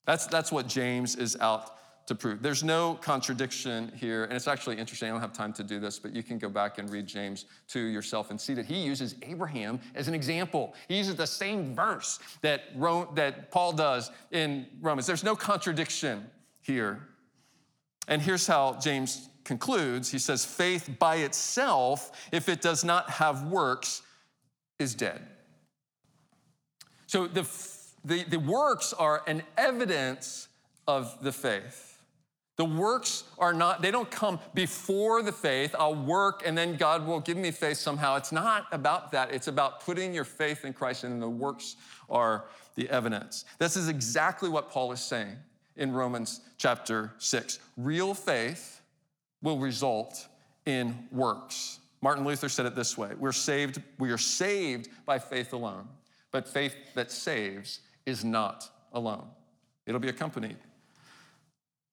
That's, 0.05 0.27
that's 0.27 0.51
what 0.51 0.67
James 0.67 1.15
is 1.15 1.35
out 1.41 1.77
to 2.05 2.15
prove. 2.15 2.41
There's 2.41 2.63
no 2.63 2.93
contradiction 3.01 3.91
here, 3.95 4.23
and 4.23 4.33
it's 4.33 4.47
actually 4.47 4.77
interesting. 4.77 5.09
I 5.09 5.11
don't 5.11 5.19
have 5.19 5.33
time 5.33 5.51
to 5.53 5.63
do 5.63 5.79
this, 5.79 5.99
but 5.99 6.15
you 6.15 6.23
can 6.23 6.37
go 6.37 6.47
back 6.47 6.77
and 6.77 6.89
read 6.89 7.05
James 7.05 7.45
2 7.67 7.79
yourself 7.79 8.29
and 8.29 8.39
see 8.39 8.53
that 8.53 8.65
he 8.65 8.81
uses 8.81 9.15
Abraham 9.23 9.81
as 9.95 10.07
an 10.07 10.13
example. 10.13 10.73
He 10.87 10.97
uses 10.97 11.15
the 11.15 11.27
same 11.27 11.75
verse 11.75 12.19
that, 12.41 12.65
Rome, 12.75 13.09
that 13.15 13.51
Paul 13.51 13.73
does 13.73 14.11
in 14.31 14.67
Romans. 14.79 15.05
There's 15.05 15.23
no 15.23 15.35
contradiction 15.35 16.25
here. 16.61 17.01
And 18.07 18.21
here's 18.21 18.47
how 18.47 18.77
James 18.79 19.29
concludes 19.43 20.11
he 20.11 20.19
says, 20.19 20.45
Faith 20.45 20.89
by 20.99 21.17
itself, 21.17 22.11
if 22.31 22.49
it 22.49 22.61
does 22.61 22.83
not 22.83 23.09
have 23.09 23.43
works, 23.43 24.01
is 24.79 24.93
dead. 24.93 25.21
So 27.07 27.25
the, 27.27 27.47
the, 28.03 28.23
the 28.23 28.39
works 28.39 28.93
are 28.93 29.23
an 29.27 29.43
evidence 29.57 30.49
of 30.87 31.21
the 31.21 31.31
faith. 31.31 31.87
The 32.57 32.65
works 32.65 33.23
are 33.37 33.53
not, 33.53 33.83
they 33.83 33.91
don't 33.91 34.09
come 34.09 34.39
before 34.55 35.21
the 35.21 35.31
faith. 35.31 35.75
I'll 35.77 35.95
work 35.95 36.41
and 36.45 36.57
then 36.57 36.75
God 36.75 37.05
will 37.05 37.19
give 37.19 37.37
me 37.37 37.51
faith 37.51 37.77
somehow. 37.77 38.15
It's 38.15 38.31
not 38.31 38.65
about 38.71 39.11
that. 39.11 39.31
It's 39.31 39.47
about 39.47 39.81
putting 39.81 40.13
your 40.13 40.23
faith 40.23 40.65
in 40.65 40.73
Christ, 40.73 41.03
and 41.03 41.21
the 41.21 41.29
works 41.29 41.75
are 42.09 42.45
the 42.73 42.89
evidence. 42.89 43.45
This 43.59 43.77
is 43.77 43.89
exactly 43.89 44.49
what 44.49 44.71
Paul 44.71 44.91
is 44.91 44.99
saying 44.99 45.35
in 45.77 45.91
Romans 45.91 46.41
chapter 46.57 47.13
6. 47.19 47.59
Real 47.77 48.13
faith 48.13 48.81
will 49.41 49.59
result 49.59 50.27
in 50.65 51.07
works. 51.11 51.79
Martin 52.01 52.25
Luther 52.25 52.49
said 52.49 52.65
it 52.65 52.75
this 52.75 52.97
way 52.97 53.11
We're 53.17 53.31
saved, 53.31 53.81
we 53.97 54.11
are 54.11 54.17
saved 54.17 54.89
by 55.05 55.19
faith 55.19 55.53
alone, 55.53 55.87
but 56.31 56.47
faith 56.47 56.75
that 56.95 57.11
saves 57.11 57.79
is 58.05 58.23
not 58.23 58.69
alone. 58.93 59.27
It'll 59.85 60.01
be 60.01 60.09
accompanied 60.09 60.57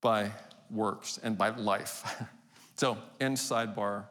by 0.01 0.31
works 0.71 1.19
and 1.23 1.39
by 1.39 1.51
life. 1.51 2.23
so, 2.77 2.99
end 3.21 3.37
sidebar, 3.37 4.05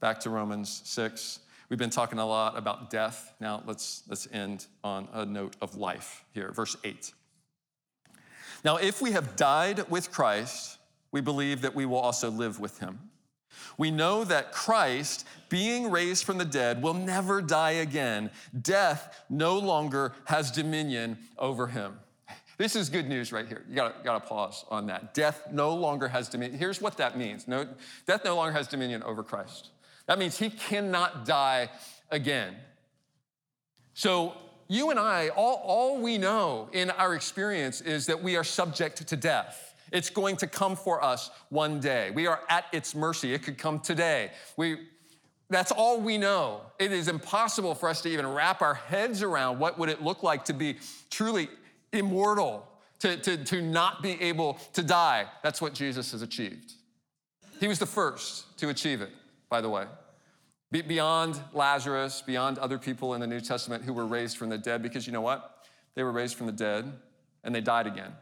back 0.00 0.20
to 0.20 0.30
Romans 0.30 0.82
6. 0.84 1.40
We've 1.68 1.78
been 1.78 1.90
talking 1.90 2.18
a 2.18 2.26
lot 2.26 2.56
about 2.56 2.90
death. 2.90 3.34
Now 3.40 3.62
let's, 3.66 4.04
let's 4.08 4.28
end 4.32 4.66
on 4.84 5.08
a 5.12 5.26
note 5.26 5.56
of 5.60 5.76
life 5.76 6.24
here. 6.32 6.52
Verse 6.52 6.76
8. 6.84 7.12
Now, 8.64 8.76
if 8.76 9.00
we 9.00 9.12
have 9.12 9.36
died 9.36 9.88
with 9.90 10.10
Christ, 10.10 10.78
we 11.12 11.20
believe 11.20 11.62
that 11.62 11.74
we 11.74 11.86
will 11.86 11.98
also 11.98 12.30
live 12.30 12.60
with 12.60 12.78
him. 12.78 12.98
We 13.78 13.90
know 13.90 14.24
that 14.24 14.52
Christ, 14.52 15.26
being 15.48 15.90
raised 15.90 16.24
from 16.24 16.38
the 16.38 16.44
dead, 16.44 16.82
will 16.82 16.94
never 16.94 17.42
die 17.42 17.72
again. 17.72 18.30
Death 18.62 19.24
no 19.28 19.58
longer 19.58 20.12
has 20.24 20.50
dominion 20.50 21.18
over 21.38 21.66
him. 21.66 21.98
This 22.58 22.74
is 22.74 22.88
good 22.88 23.06
news 23.06 23.32
right 23.32 23.46
here. 23.46 23.64
You 23.68 23.74
gotta, 23.74 23.94
gotta 24.02 24.26
pause 24.26 24.64
on 24.70 24.86
that. 24.86 25.12
Death 25.12 25.48
no 25.52 25.74
longer 25.74 26.08
has 26.08 26.28
dominion. 26.28 26.58
Here's 26.58 26.80
what 26.80 26.96
that 26.96 27.18
means 27.18 27.46
no, 27.46 27.66
death 28.06 28.24
no 28.24 28.34
longer 28.36 28.52
has 28.52 28.66
dominion 28.66 29.02
over 29.02 29.22
Christ. 29.22 29.70
That 30.06 30.18
means 30.18 30.38
he 30.38 30.50
cannot 30.50 31.26
die 31.26 31.68
again. 32.10 32.56
So, 33.92 34.34
you 34.68 34.90
and 34.90 34.98
I, 34.98 35.28
all, 35.28 35.62
all 35.64 36.00
we 36.00 36.18
know 36.18 36.68
in 36.72 36.90
our 36.90 37.14
experience 37.14 37.80
is 37.80 38.06
that 38.06 38.22
we 38.22 38.36
are 38.36 38.44
subject 38.44 39.06
to 39.06 39.16
death. 39.16 39.74
It's 39.92 40.10
going 40.10 40.36
to 40.38 40.46
come 40.46 40.74
for 40.74 41.02
us 41.02 41.30
one 41.48 41.78
day. 41.78 42.10
We 42.10 42.26
are 42.26 42.40
at 42.48 42.64
its 42.72 42.94
mercy. 42.94 43.32
It 43.32 43.42
could 43.42 43.58
come 43.58 43.78
today. 43.78 44.32
We, 44.56 44.78
that's 45.48 45.70
all 45.70 46.00
we 46.00 46.18
know. 46.18 46.62
It 46.78 46.90
is 46.90 47.06
impossible 47.06 47.74
for 47.74 47.88
us 47.88 48.02
to 48.02 48.08
even 48.08 48.26
wrap 48.26 48.62
our 48.62 48.74
heads 48.74 49.22
around 49.22 49.60
what 49.60 49.78
would 49.78 49.88
it 49.88 50.02
look 50.02 50.24
like 50.24 50.44
to 50.46 50.52
be 50.52 50.78
truly 51.10 51.48
immortal, 51.92 52.66
to, 52.98 53.16
to, 53.18 53.44
to 53.44 53.62
not 53.62 54.02
be 54.02 54.20
able 54.20 54.58
to 54.72 54.82
die. 54.82 55.26
That's 55.44 55.62
what 55.62 55.72
Jesus 55.72 56.10
has 56.10 56.22
achieved. 56.22 56.72
He 57.60 57.68
was 57.68 57.78
the 57.78 57.86
first 57.86 58.58
to 58.58 58.68
achieve 58.70 59.00
it, 59.00 59.10
by 59.48 59.60
the 59.60 59.68
way. 59.68 59.84
Be, 60.70 60.82
beyond 60.82 61.40
Lazarus, 61.52 62.22
beyond 62.26 62.58
other 62.58 62.78
people 62.78 63.14
in 63.14 63.20
the 63.20 63.26
New 63.26 63.40
Testament 63.40 63.84
who 63.84 63.92
were 63.92 64.06
raised 64.06 64.36
from 64.36 64.48
the 64.48 64.58
dead, 64.58 64.82
because 64.82 65.06
you 65.06 65.12
know 65.12 65.20
what? 65.20 65.64
They 65.94 66.02
were 66.02 66.12
raised 66.12 66.36
from 66.36 66.46
the 66.46 66.52
dead 66.52 66.92
and 67.44 67.54
they 67.54 67.60
died 67.60 67.86
again. 67.86 68.12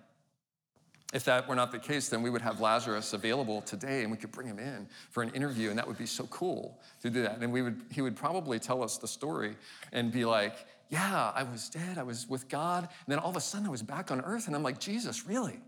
If 1.14 1.24
that 1.26 1.48
were 1.48 1.54
not 1.54 1.70
the 1.70 1.78
case, 1.78 2.09
then 2.09 2.22
we 2.22 2.30
would 2.30 2.42
have 2.42 2.61
Lazarus 2.61 3.12
available 3.12 3.62
today 3.62 4.02
and 4.02 4.11
we 4.11 4.16
could 4.16 4.33
bring 4.33 4.48
him 4.48 4.59
in 4.59 4.88
for 5.11 5.22
an 5.22 5.30
interview, 5.30 5.70
and 5.70 5.78
that 5.78 5.87
would 5.87 5.96
be 5.96 6.07
so 6.07 6.26
cool 6.26 6.80
to 7.02 7.09
do 7.09 7.22
that. 7.22 7.38
And 7.40 7.52
we 7.52 7.62
would, 7.62 7.80
he 7.92 8.02
would 8.02 8.16
probably 8.16 8.59
tell 8.59 8.83
us 8.83 8.98
the 8.98 9.07
story 9.07 9.57
and 9.92 10.11
be 10.11 10.24
like, 10.24 10.66
Yeah, 10.90 11.30
I 11.33 11.44
was 11.44 11.68
dead, 11.68 11.98
I 11.98 12.02
was 12.02 12.28
with 12.28 12.48
God, 12.48 12.83
and 12.83 13.12
then 13.12 13.20
all 13.20 13.30
of 13.30 13.37
a 13.37 13.40
sudden 13.40 13.68
I 13.68 13.70
was 13.70 13.83
back 13.83 14.11
on 14.11 14.20
earth, 14.22 14.48
and 14.48 14.57
I'm 14.57 14.64
like, 14.64 14.80
Jesus, 14.80 15.24
really? 15.24 15.61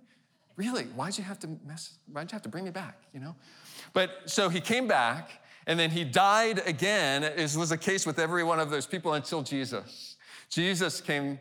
Really? 0.56 0.84
Why'd 0.84 1.16
you 1.16 1.22
have 1.22 1.38
to 1.40 1.48
mess, 1.64 1.98
why'd 2.10 2.30
you 2.32 2.34
have 2.34 2.42
to 2.42 2.48
bring 2.48 2.64
me 2.64 2.70
back? 2.70 3.02
You 3.14 3.20
know? 3.20 3.36
But 3.92 4.10
so 4.26 4.48
he 4.48 4.60
came 4.60 4.88
back, 4.88 5.30
and 5.66 5.78
then 5.78 5.90
he 5.90 6.04
died 6.04 6.62
again, 6.66 7.24
as 7.24 7.56
was 7.56 7.70
the 7.70 7.78
case 7.78 8.06
with 8.06 8.18
every 8.18 8.44
one 8.44 8.60
of 8.60 8.70
those 8.70 8.86
people 8.86 9.14
until 9.14 9.42
Jesus. 9.42 10.16
Jesus 10.48 11.00
came 11.00 11.38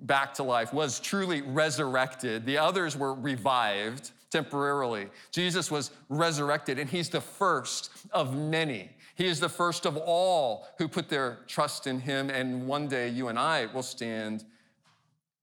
back 0.00 0.34
to 0.34 0.42
life, 0.42 0.72
was 0.72 1.00
truly 1.00 1.42
resurrected. 1.42 2.44
The 2.44 2.58
others 2.58 2.96
were 2.96 3.14
revived 3.14 4.10
temporarily. 4.30 5.08
Jesus 5.30 5.70
was 5.70 5.90
resurrected, 6.08 6.78
and 6.78 6.88
he's 6.88 7.08
the 7.08 7.20
first 7.20 7.90
of 8.12 8.36
many. 8.36 8.90
He 9.14 9.26
is 9.26 9.40
the 9.40 9.48
first 9.48 9.86
of 9.86 9.96
all 9.96 10.68
who 10.78 10.86
put 10.86 11.08
their 11.08 11.38
trust 11.46 11.86
in 11.86 12.00
him, 12.00 12.30
and 12.30 12.66
one 12.66 12.88
day 12.88 13.08
you 13.08 13.28
and 13.28 13.38
I 13.38 13.66
will 13.66 13.82
stand 13.82 14.44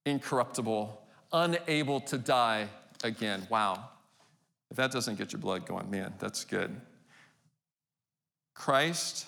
incorruptible, 0.06 1.02
unable 1.34 2.00
to 2.02 2.18
die 2.18 2.68
again. 3.04 3.48
Wow. 3.50 3.90
If 4.72 4.78
that 4.78 4.92
doesn't 4.92 5.18
get 5.18 5.34
your 5.34 5.42
blood 5.42 5.66
going, 5.66 5.90
man, 5.90 6.14
that's 6.20 6.46
good. 6.46 6.80
Christ, 8.56 9.28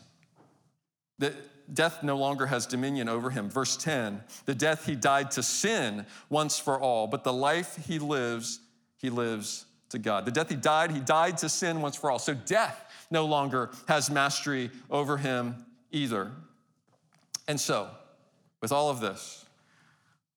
the, 1.19 1.33
death 1.71 2.01
no 2.03 2.17
longer 2.17 2.45
has 2.45 2.65
dominion 2.65 3.09
over 3.09 3.29
him. 3.29 3.49
Verse 3.49 3.77
10 3.77 4.23
the 4.45 4.55
death 4.55 4.85
he 4.85 4.95
died 4.95 5.31
to 5.31 5.43
sin 5.43 6.05
once 6.29 6.57
for 6.57 6.79
all, 6.79 7.07
but 7.07 7.23
the 7.23 7.33
life 7.33 7.77
he 7.87 7.99
lives, 7.99 8.59
he 8.97 9.09
lives 9.09 9.65
to 9.89 9.99
God. 9.99 10.25
The 10.25 10.31
death 10.31 10.49
he 10.49 10.55
died, 10.55 10.91
he 10.91 10.99
died 10.99 11.37
to 11.39 11.49
sin 11.49 11.81
once 11.81 11.95
for 11.95 12.09
all. 12.09 12.19
So 12.19 12.33
death 12.33 12.83
no 13.11 13.25
longer 13.25 13.71
has 13.87 14.09
mastery 14.09 14.71
over 14.89 15.17
him 15.17 15.65
either. 15.91 16.31
And 17.47 17.59
so, 17.59 17.89
with 18.61 18.71
all 18.71 18.89
of 18.89 18.99
this, 18.99 19.45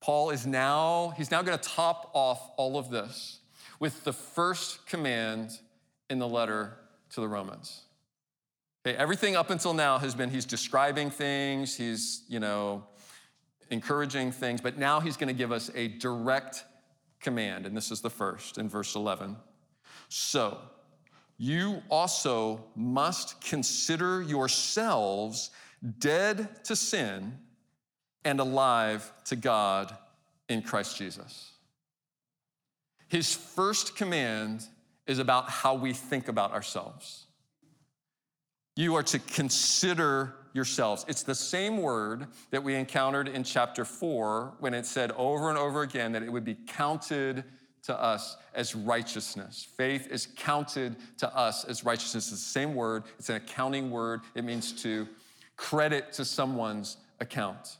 Paul 0.00 0.30
is 0.30 0.46
now, 0.46 1.12
he's 1.16 1.30
now 1.30 1.42
going 1.42 1.58
to 1.58 1.68
top 1.68 2.10
off 2.14 2.50
all 2.56 2.78
of 2.78 2.90
this 2.90 3.40
with 3.80 4.04
the 4.04 4.12
first 4.12 4.86
command 4.86 5.50
in 6.08 6.18
the 6.18 6.28
letter 6.28 6.76
to 7.10 7.20
the 7.20 7.28
Romans. 7.28 7.82
Okay, 8.86 8.96
everything 8.96 9.36
up 9.36 9.50
until 9.50 9.74
now 9.74 9.98
has 9.98 10.14
been 10.14 10.30
he's 10.30 10.46
describing 10.46 11.10
things, 11.10 11.76
he's, 11.76 12.24
you 12.28 12.40
know, 12.40 12.82
encouraging 13.70 14.32
things, 14.32 14.60
but 14.62 14.78
now 14.78 15.00
he's 15.00 15.18
going 15.18 15.28
to 15.28 15.34
give 15.34 15.52
us 15.52 15.70
a 15.74 15.88
direct 15.88 16.64
command, 17.20 17.66
and 17.66 17.76
this 17.76 17.90
is 17.90 18.00
the 18.00 18.08
first 18.08 18.56
in 18.56 18.68
verse 18.68 18.94
11. 18.94 19.36
So, 20.08 20.58
you 21.36 21.82
also 21.90 22.64
must 22.74 23.40
consider 23.42 24.22
yourselves 24.22 25.50
dead 25.98 26.64
to 26.64 26.74
sin 26.74 27.38
and 28.24 28.40
alive 28.40 29.12
to 29.26 29.36
God 29.36 29.96
in 30.48 30.62
Christ 30.62 30.96
Jesus. 30.96 31.52
His 33.08 33.34
first 33.34 33.96
command 33.96 34.64
is 35.06 35.18
about 35.18 35.50
how 35.50 35.74
we 35.74 35.92
think 35.92 36.28
about 36.28 36.52
ourselves. 36.52 37.26
You 38.80 38.94
are 38.94 39.02
to 39.02 39.18
consider 39.18 40.36
yourselves. 40.54 41.04
It's 41.06 41.22
the 41.22 41.34
same 41.34 41.82
word 41.82 42.26
that 42.50 42.64
we 42.64 42.74
encountered 42.76 43.28
in 43.28 43.44
chapter 43.44 43.84
four 43.84 44.54
when 44.58 44.72
it 44.72 44.86
said 44.86 45.12
over 45.18 45.50
and 45.50 45.58
over 45.58 45.82
again 45.82 46.12
that 46.12 46.22
it 46.22 46.32
would 46.32 46.46
be 46.46 46.56
counted 46.66 47.44
to 47.82 48.02
us 48.02 48.38
as 48.54 48.74
righteousness. 48.74 49.68
Faith 49.76 50.08
is 50.10 50.28
counted 50.34 50.96
to 51.18 51.36
us 51.36 51.66
as 51.66 51.84
righteousness. 51.84 52.32
It's 52.32 52.42
the 52.42 52.48
same 52.48 52.74
word, 52.74 53.02
it's 53.18 53.28
an 53.28 53.36
accounting 53.36 53.90
word. 53.90 54.22
It 54.34 54.44
means 54.44 54.72
to 54.82 55.06
credit 55.58 56.14
to 56.14 56.24
someone's 56.24 56.96
account. 57.20 57.76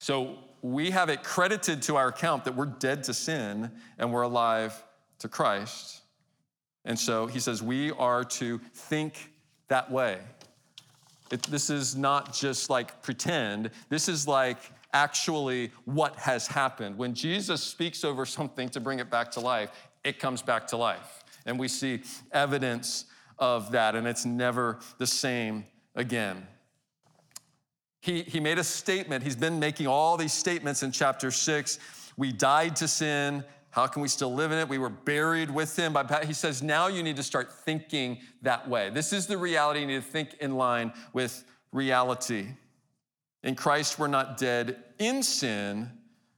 So 0.00 0.36
we 0.60 0.90
have 0.90 1.08
it 1.08 1.22
credited 1.22 1.80
to 1.80 1.96
our 1.96 2.08
account 2.08 2.44
that 2.44 2.54
we're 2.54 2.66
dead 2.66 3.04
to 3.04 3.14
sin 3.14 3.70
and 3.96 4.12
we're 4.12 4.20
alive 4.20 4.84
to 5.20 5.28
Christ. 5.28 6.02
And 6.84 6.98
so 6.98 7.26
he 7.26 7.40
says 7.40 7.62
we 7.62 7.90
are 7.92 8.22
to 8.24 8.58
think 8.74 9.30
that 9.68 9.90
way. 9.90 10.18
It, 11.30 11.42
this 11.44 11.70
is 11.70 11.96
not 11.96 12.34
just 12.34 12.70
like 12.70 13.02
pretend, 13.02 13.70
this 13.88 14.08
is 14.08 14.28
like 14.28 14.58
actually 14.92 15.72
what 15.84 16.16
has 16.16 16.46
happened. 16.46 16.96
When 16.96 17.14
Jesus 17.14 17.62
speaks 17.62 18.04
over 18.04 18.24
something 18.38 18.68
to 18.70 18.80
bring 18.80 18.98
it 18.98 19.10
back 19.10 19.30
to 19.32 19.40
life, 19.40 19.70
it 20.04 20.18
comes 20.18 20.42
back 20.42 20.66
to 20.68 20.76
life. 20.76 21.24
And 21.46 21.58
we 21.58 21.68
see 21.68 22.02
evidence 22.32 23.06
of 23.38 23.72
that, 23.72 23.96
and 23.96 24.06
it's 24.06 24.24
never 24.24 24.78
the 24.98 25.06
same 25.06 25.64
again. 25.94 26.46
He, 28.00 28.22
he 28.22 28.38
made 28.38 28.58
a 28.58 28.64
statement. 28.64 29.24
He's 29.24 29.36
been 29.36 29.58
making 29.58 29.86
all 29.86 30.16
these 30.16 30.32
statements 30.32 30.82
in 30.82 30.92
chapter 30.92 31.30
six. 31.30 31.78
We 32.16 32.32
died 32.32 32.76
to 32.76 32.88
sin. 32.88 33.44
How 33.74 33.88
can 33.88 34.02
we 34.02 34.08
still 34.08 34.32
live 34.32 34.52
in 34.52 34.58
it? 34.58 34.68
We 34.68 34.78
were 34.78 34.88
buried 34.88 35.50
with 35.50 35.76
him. 35.76 35.94
By, 35.94 36.24
he 36.24 36.32
says, 36.32 36.62
now 36.62 36.86
you 36.86 37.02
need 37.02 37.16
to 37.16 37.24
start 37.24 37.52
thinking 37.52 38.18
that 38.42 38.68
way. 38.68 38.88
This 38.88 39.12
is 39.12 39.26
the 39.26 39.36
reality. 39.36 39.80
You 39.80 39.86
need 39.88 39.96
to 39.96 40.00
think 40.08 40.36
in 40.40 40.54
line 40.54 40.92
with 41.12 41.42
reality. 41.72 42.46
In 43.42 43.56
Christ, 43.56 43.98
we're 43.98 44.06
not 44.06 44.38
dead 44.38 44.76
in 45.00 45.24
sin, 45.24 45.90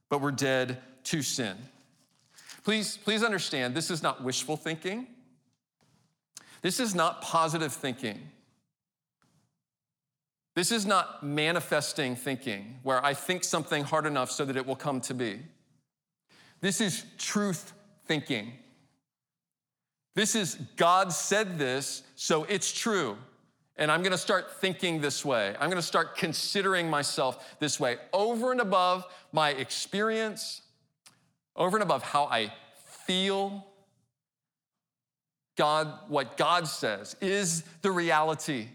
but 0.09 0.19
we're 0.19 0.31
dead 0.31 0.79
to 1.03 1.21
sin. 1.21 1.57
Please, 2.63 2.97
please 2.97 3.21
understand, 3.21 3.75
this 3.75 3.91
is 3.91 4.01
not 4.01 4.23
wishful 4.23 4.57
thinking. 4.57 5.05
This 6.63 6.79
is 6.79 6.95
not 6.95 7.21
positive 7.21 7.71
thinking. 7.71 8.19
This 10.55 10.71
is 10.71 10.87
not 10.87 11.21
manifesting 11.21 12.15
thinking, 12.15 12.79
where 12.81 13.05
I 13.05 13.13
think 13.13 13.43
something 13.43 13.83
hard 13.83 14.07
enough 14.07 14.31
so 14.31 14.43
that 14.43 14.57
it 14.57 14.65
will 14.65 14.75
come 14.75 15.01
to 15.01 15.13
be. 15.13 15.41
This 16.61 16.81
is 16.81 17.05
truth 17.17 17.73
thinking. 18.05 18.53
This 20.15 20.35
is 20.35 20.55
God 20.75 21.13
said 21.13 21.59
this, 21.59 22.03
so 22.15 22.43
it's 22.45 22.71
true. 22.71 23.17
And 23.75 23.91
I'm 23.91 24.01
gonna 24.01 24.17
start 24.17 24.59
thinking 24.59 24.99
this 24.99 25.23
way. 25.23 25.55
I'm 25.59 25.69
gonna 25.69 25.81
start 25.81 26.17
considering 26.17 26.89
myself 26.89 27.57
this 27.59 27.79
way 27.79 27.97
over 28.11 28.51
and 28.51 28.59
above 28.59 29.05
my 29.31 29.51
experience, 29.51 30.63
over 31.55 31.77
and 31.77 31.83
above 31.83 32.01
how 32.01 32.25
I 32.25 32.51
feel. 33.05 33.67
God, 35.55 35.91
what 36.07 36.37
God 36.37 36.67
says 36.67 37.15
is 37.21 37.63
the 37.81 37.91
reality. 37.91 38.67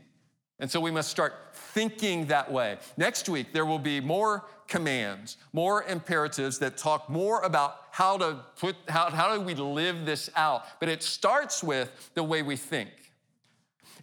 And 0.58 0.70
so 0.70 0.80
we 0.80 0.90
must 0.90 1.10
start 1.10 1.34
thinking 1.54 2.26
that 2.26 2.50
way. 2.50 2.78
Next 2.96 3.28
week, 3.28 3.52
there 3.52 3.66
will 3.66 3.78
be 3.78 4.00
more 4.00 4.44
commands, 4.68 5.36
more 5.52 5.82
imperatives 5.84 6.58
that 6.60 6.76
talk 6.76 7.10
more 7.10 7.42
about 7.42 7.76
how 7.90 8.16
to 8.16 8.38
put, 8.58 8.76
how, 8.88 9.10
how 9.10 9.36
do 9.36 9.40
we 9.40 9.54
live 9.54 10.06
this 10.06 10.30
out. 10.36 10.64
But 10.80 10.88
it 10.88 11.02
starts 11.02 11.62
with 11.62 12.10
the 12.14 12.22
way 12.22 12.42
we 12.42 12.56
think. 12.56 12.90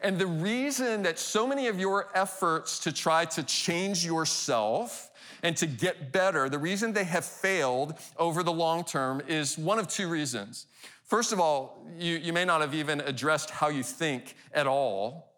And 0.02 0.18
the 0.18 0.28
reason 0.28 1.04
that 1.04 1.20
so 1.20 1.46
many 1.46 1.68
of 1.68 1.80
your 1.80 2.10
efforts 2.14 2.80
to 2.80 2.92
try 2.92 3.26
to 3.26 3.44
change 3.44 4.06
yourself 4.06 5.12
and 5.44 5.56
to 5.58 5.66
get 5.66 6.12
better, 6.12 6.50
the 6.50 6.60
reason 6.60 6.94
they 6.94 7.04
have 7.04 7.26
failed 7.26 7.96
over 8.18 8.44
the 8.44 8.52
long 8.52 8.84
term 8.84 9.22
is 9.28 9.58
one 9.58 9.80
of 9.80 9.88
two 9.88 10.08
reasons. 10.08 10.68
First 11.06 11.34
of 11.34 11.40
all, 11.40 11.86
you, 11.98 12.18
you 12.18 12.34
may 12.34 12.46
not 12.46 12.62
have 12.62 12.74
even 12.74 13.02
addressed 13.02 13.50
how 13.50 13.70
you 13.70 13.84
think 13.84 14.36
at 14.54 14.68
all. 14.68 15.29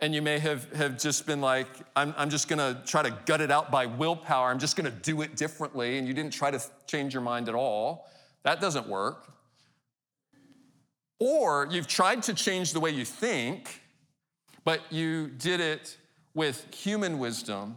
And 0.00 0.14
you 0.14 0.22
may 0.22 0.38
have, 0.38 0.72
have 0.74 0.96
just 0.98 1.26
been 1.26 1.40
like, 1.40 1.66
I'm, 1.96 2.14
I'm 2.16 2.30
just 2.30 2.48
gonna 2.48 2.82
try 2.86 3.02
to 3.02 3.10
gut 3.26 3.40
it 3.40 3.50
out 3.50 3.70
by 3.70 3.86
willpower. 3.86 4.48
I'm 4.48 4.60
just 4.60 4.76
gonna 4.76 4.90
do 4.90 5.22
it 5.22 5.36
differently. 5.36 5.98
And 5.98 6.06
you 6.06 6.14
didn't 6.14 6.32
try 6.32 6.50
to 6.50 6.60
change 6.86 7.12
your 7.12 7.22
mind 7.22 7.48
at 7.48 7.54
all. 7.54 8.08
That 8.44 8.60
doesn't 8.60 8.88
work. 8.88 9.28
Or 11.18 11.66
you've 11.70 11.88
tried 11.88 12.22
to 12.24 12.34
change 12.34 12.72
the 12.72 12.80
way 12.80 12.90
you 12.90 13.04
think, 13.04 13.82
but 14.64 14.80
you 14.90 15.28
did 15.28 15.60
it 15.60 15.96
with 16.34 16.72
human 16.72 17.18
wisdom 17.18 17.74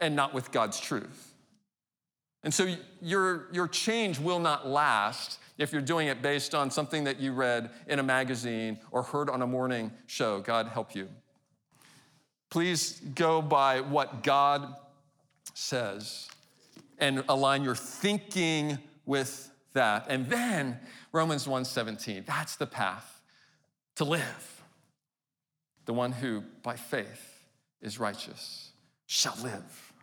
and 0.00 0.16
not 0.16 0.34
with 0.34 0.50
God's 0.50 0.80
truth. 0.80 1.34
And 2.42 2.52
so 2.52 2.74
your, 3.00 3.46
your 3.52 3.68
change 3.68 4.18
will 4.18 4.40
not 4.40 4.66
last 4.66 5.38
if 5.58 5.72
you're 5.72 5.80
doing 5.80 6.08
it 6.08 6.22
based 6.22 6.54
on 6.54 6.72
something 6.72 7.04
that 7.04 7.20
you 7.20 7.32
read 7.32 7.70
in 7.86 8.00
a 8.00 8.02
magazine 8.02 8.80
or 8.90 9.04
heard 9.04 9.30
on 9.30 9.42
a 9.42 9.46
morning 9.46 9.92
show. 10.06 10.40
God 10.40 10.66
help 10.66 10.96
you. 10.96 11.08
Please 12.52 13.00
go 13.14 13.40
by 13.40 13.80
what 13.80 14.22
God 14.22 14.74
says 15.54 16.28
and 16.98 17.24
align 17.26 17.64
your 17.64 17.74
thinking 17.74 18.76
with 19.06 19.50
that. 19.72 20.04
And 20.10 20.28
then 20.28 20.78
Romans 21.12 21.46
1:17, 21.46 22.26
that's 22.26 22.56
the 22.56 22.66
path 22.66 23.22
to 23.94 24.04
live. 24.04 24.62
The 25.86 25.94
one 25.94 26.12
who 26.12 26.42
by 26.62 26.76
faith 26.76 27.42
is 27.80 27.98
righteous 27.98 28.72
shall 29.06 29.36
live. 29.42 29.94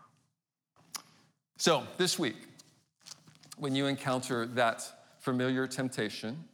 So, 1.57 1.85
this 1.97 2.17
week, 2.17 2.47
when 3.57 3.75
you 3.75 3.85
encounter 3.85 4.47
that 4.47 4.91
familiar 5.19 5.67
temptation, 5.67 6.45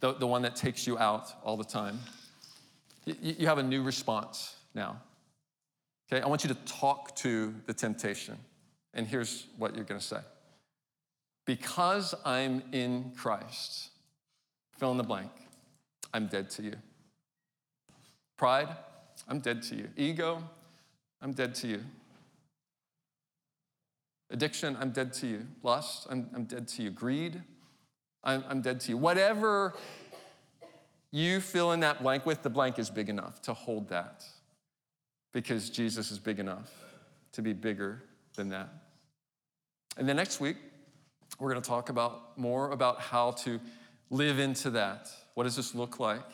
the, 0.00 0.14
the 0.14 0.26
one 0.26 0.42
that 0.42 0.56
takes 0.56 0.84
you 0.84 0.98
out 0.98 1.32
all 1.44 1.56
the 1.56 1.62
time, 1.62 2.00
you, 3.04 3.14
you 3.20 3.46
have 3.46 3.58
a 3.58 3.62
new 3.62 3.84
response 3.84 4.55
now. 4.76 5.00
Okay, 6.12 6.22
I 6.22 6.28
want 6.28 6.44
you 6.44 6.48
to 6.48 6.60
talk 6.66 7.16
to 7.16 7.52
the 7.66 7.74
temptation. 7.74 8.38
And 8.94 9.08
here's 9.08 9.46
what 9.58 9.74
you're 9.74 9.84
going 9.84 10.00
to 10.00 10.06
say 10.06 10.20
Because 11.44 12.14
I'm 12.24 12.62
in 12.70 13.12
Christ, 13.16 13.90
fill 14.78 14.92
in 14.92 14.98
the 14.98 15.02
blank, 15.02 15.32
I'm 16.14 16.28
dead 16.28 16.50
to 16.50 16.62
you. 16.62 16.74
Pride, 18.36 18.68
I'm 19.26 19.40
dead 19.40 19.62
to 19.64 19.76
you. 19.76 19.88
Ego, 19.96 20.44
I'm 21.20 21.32
dead 21.32 21.54
to 21.56 21.66
you. 21.66 21.80
Addiction, 24.30 24.76
I'm 24.78 24.90
dead 24.90 25.12
to 25.14 25.26
you. 25.26 25.46
Lust, 25.62 26.06
I'm, 26.10 26.28
I'm 26.34 26.44
dead 26.44 26.68
to 26.68 26.82
you. 26.82 26.90
Greed, 26.90 27.42
I'm, 28.22 28.44
I'm 28.48 28.60
dead 28.60 28.80
to 28.80 28.90
you. 28.90 28.96
Whatever 28.96 29.74
you 31.10 31.40
fill 31.40 31.72
in 31.72 31.80
that 31.80 32.02
blank 32.02 32.26
with, 32.26 32.42
the 32.42 32.50
blank 32.50 32.78
is 32.78 32.90
big 32.90 33.08
enough 33.08 33.40
to 33.42 33.54
hold 33.54 33.88
that 33.88 34.24
because 35.32 35.70
Jesus 35.70 36.10
is 36.10 36.18
big 36.18 36.38
enough 36.38 36.70
to 37.32 37.42
be 37.42 37.52
bigger 37.52 38.02
than 38.34 38.48
that. 38.50 38.68
And 39.96 40.08
then 40.08 40.16
next 40.16 40.40
week, 40.40 40.56
we're 41.38 41.50
going 41.50 41.62
to 41.62 41.68
talk 41.68 41.88
about 41.88 42.38
more 42.38 42.70
about 42.70 43.00
how 43.00 43.32
to 43.32 43.60
live 44.10 44.38
into 44.38 44.70
that. 44.70 45.08
What 45.34 45.44
does 45.44 45.56
this 45.56 45.74
look 45.74 46.00
like 46.00 46.24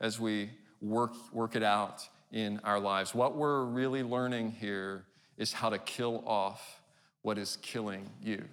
as 0.00 0.18
we 0.18 0.50
work, 0.80 1.12
work 1.32 1.54
it 1.56 1.62
out 1.62 2.08
in 2.32 2.60
our 2.64 2.80
lives? 2.80 3.14
What 3.14 3.36
we're 3.36 3.64
really 3.64 4.02
learning 4.02 4.52
here 4.52 5.04
is 5.36 5.52
how 5.52 5.70
to 5.70 5.78
kill 5.78 6.22
off 6.26 6.80
what 7.22 7.38
is 7.38 7.58
killing 7.62 8.08
you. 8.22 8.44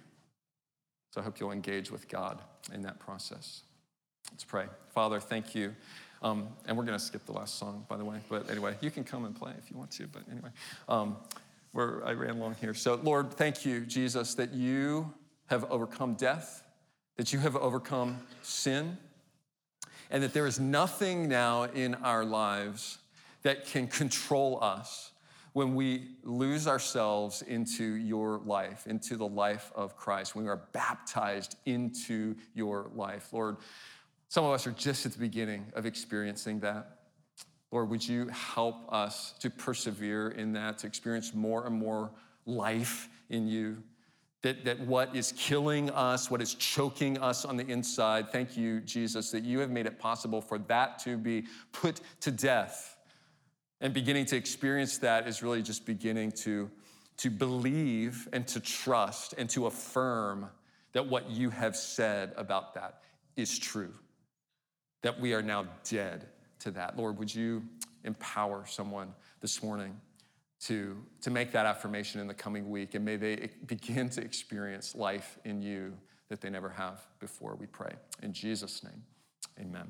So 1.10 1.20
I 1.20 1.24
hope 1.24 1.40
you'll 1.40 1.52
engage 1.52 1.90
with 1.90 2.08
God 2.08 2.40
in 2.72 2.82
that 2.82 2.98
process. 2.98 3.62
Let's 4.30 4.44
pray. 4.44 4.66
Father, 4.92 5.18
thank 5.20 5.54
you 5.54 5.74
um, 6.26 6.48
and 6.66 6.76
we're 6.76 6.84
going 6.84 6.98
to 6.98 7.04
skip 7.04 7.24
the 7.24 7.32
last 7.32 7.56
song, 7.56 7.86
by 7.88 7.96
the 7.96 8.04
way. 8.04 8.18
But 8.28 8.50
anyway, 8.50 8.74
you 8.80 8.90
can 8.90 9.04
come 9.04 9.24
and 9.26 9.34
play 9.34 9.52
if 9.58 9.70
you 9.70 9.76
want 9.76 9.92
to. 9.92 10.08
But 10.08 10.22
anyway, 10.30 10.48
um, 10.88 11.16
where 11.70 12.04
I 12.04 12.12
ran 12.12 12.40
long 12.40 12.56
here. 12.60 12.74
So, 12.74 12.96
Lord, 12.96 13.32
thank 13.32 13.64
you, 13.64 13.80
Jesus, 13.82 14.34
that 14.34 14.52
you 14.52 15.12
have 15.46 15.64
overcome 15.70 16.14
death, 16.14 16.64
that 17.16 17.32
you 17.32 17.38
have 17.38 17.54
overcome 17.54 18.18
sin, 18.42 18.98
and 20.10 20.20
that 20.22 20.32
there 20.32 20.48
is 20.48 20.58
nothing 20.58 21.28
now 21.28 21.64
in 21.64 21.94
our 21.96 22.24
lives 22.24 22.98
that 23.42 23.66
can 23.66 23.86
control 23.86 24.58
us 24.60 25.12
when 25.52 25.74
we 25.74 26.08
lose 26.24 26.66
ourselves 26.66 27.42
into 27.42 27.84
your 27.94 28.38
life, 28.44 28.86
into 28.86 29.16
the 29.16 29.26
life 29.26 29.70
of 29.76 29.96
Christ, 29.96 30.34
when 30.34 30.44
we 30.44 30.50
are 30.50 30.62
baptized 30.72 31.56
into 31.66 32.34
your 32.52 32.90
life. 32.94 33.32
Lord, 33.32 33.56
some 34.36 34.44
of 34.44 34.52
us 34.52 34.66
are 34.66 34.72
just 34.72 35.06
at 35.06 35.12
the 35.12 35.18
beginning 35.18 35.64
of 35.72 35.86
experiencing 35.86 36.60
that. 36.60 36.98
Lord, 37.72 37.88
would 37.88 38.06
you 38.06 38.28
help 38.28 38.92
us 38.92 39.32
to 39.40 39.48
persevere 39.48 40.28
in 40.28 40.52
that, 40.52 40.76
to 40.80 40.86
experience 40.86 41.32
more 41.32 41.64
and 41.64 41.74
more 41.74 42.10
life 42.44 43.08
in 43.30 43.48
you? 43.48 43.82
That, 44.42 44.62
that 44.66 44.78
what 44.80 45.16
is 45.16 45.32
killing 45.38 45.88
us, 45.88 46.30
what 46.30 46.42
is 46.42 46.52
choking 46.52 47.16
us 47.16 47.46
on 47.46 47.56
the 47.56 47.66
inside, 47.66 48.30
thank 48.30 48.58
you, 48.58 48.82
Jesus, 48.82 49.30
that 49.30 49.42
you 49.42 49.58
have 49.60 49.70
made 49.70 49.86
it 49.86 49.98
possible 49.98 50.42
for 50.42 50.58
that 50.58 50.98
to 50.98 51.16
be 51.16 51.44
put 51.72 52.02
to 52.20 52.30
death. 52.30 52.98
And 53.80 53.94
beginning 53.94 54.26
to 54.26 54.36
experience 54.36 54.98
that 54.98 55.26
is 55.26 55.42
really 55.42 55.62
just 55.62 55.86
beginning 55.86 56.32
to, 56.42 56.70
to 57.16 57.30
believe 57.30 58.28
and 58.34 58.46
to 58.48 58.60
trust 58.60 59.32
and 59.38 59.48
to 59.48 59.64
affirm 59.64 60.50
that 60.92 61.06
what 61.06 61.30
you 61.30 61.48
have 61.48 61.74
said 61.74 62.34
about 62.36 62.74
that 62.74 63.00
is 63.34 63.58
true 63.58 63.94
that 65.02 65.20
we 65.20 65.34
are 65.34 65.42
now 65.42 65.66
dead 65.88 66.26
to 66.60 66.70
that. 66.72 66.96
Lord, 66.96 67.18
would 67.18 67.34
you 67.34 67.62
empower 68.04 68.64
someone 68.66 69.12
this 69.40 69.62
morning 69.62 70.00
to, 70.60 70.96
to 71.20 71.30
make 71.30 71.52
that 71.52 71.66
affirmation 71.66 72.20
in 72.20 72.26
the 72.26 72.34
coming 72.34 72.70
week, 72.70 72.94
and 72.94 73.04
may 73.04 73.16
they 73.16 73.50
begin 73.66 74.08
to 74.10 74.22
experience 74.22 74.94
life 74.94 75.38
in 75.44 75.60
you 75.60 75.92
that 76.28 76.40
they 76.40 76.50
never 76.50 76.70
have 76.70 77.06
before, 77.20 77.54
we 77.56 77.66
pray. 77.66 77.92
In 78.22 78.32
Jesus' 78.32 78.82
name, 78.82 79.02
amen. 79.60 79.86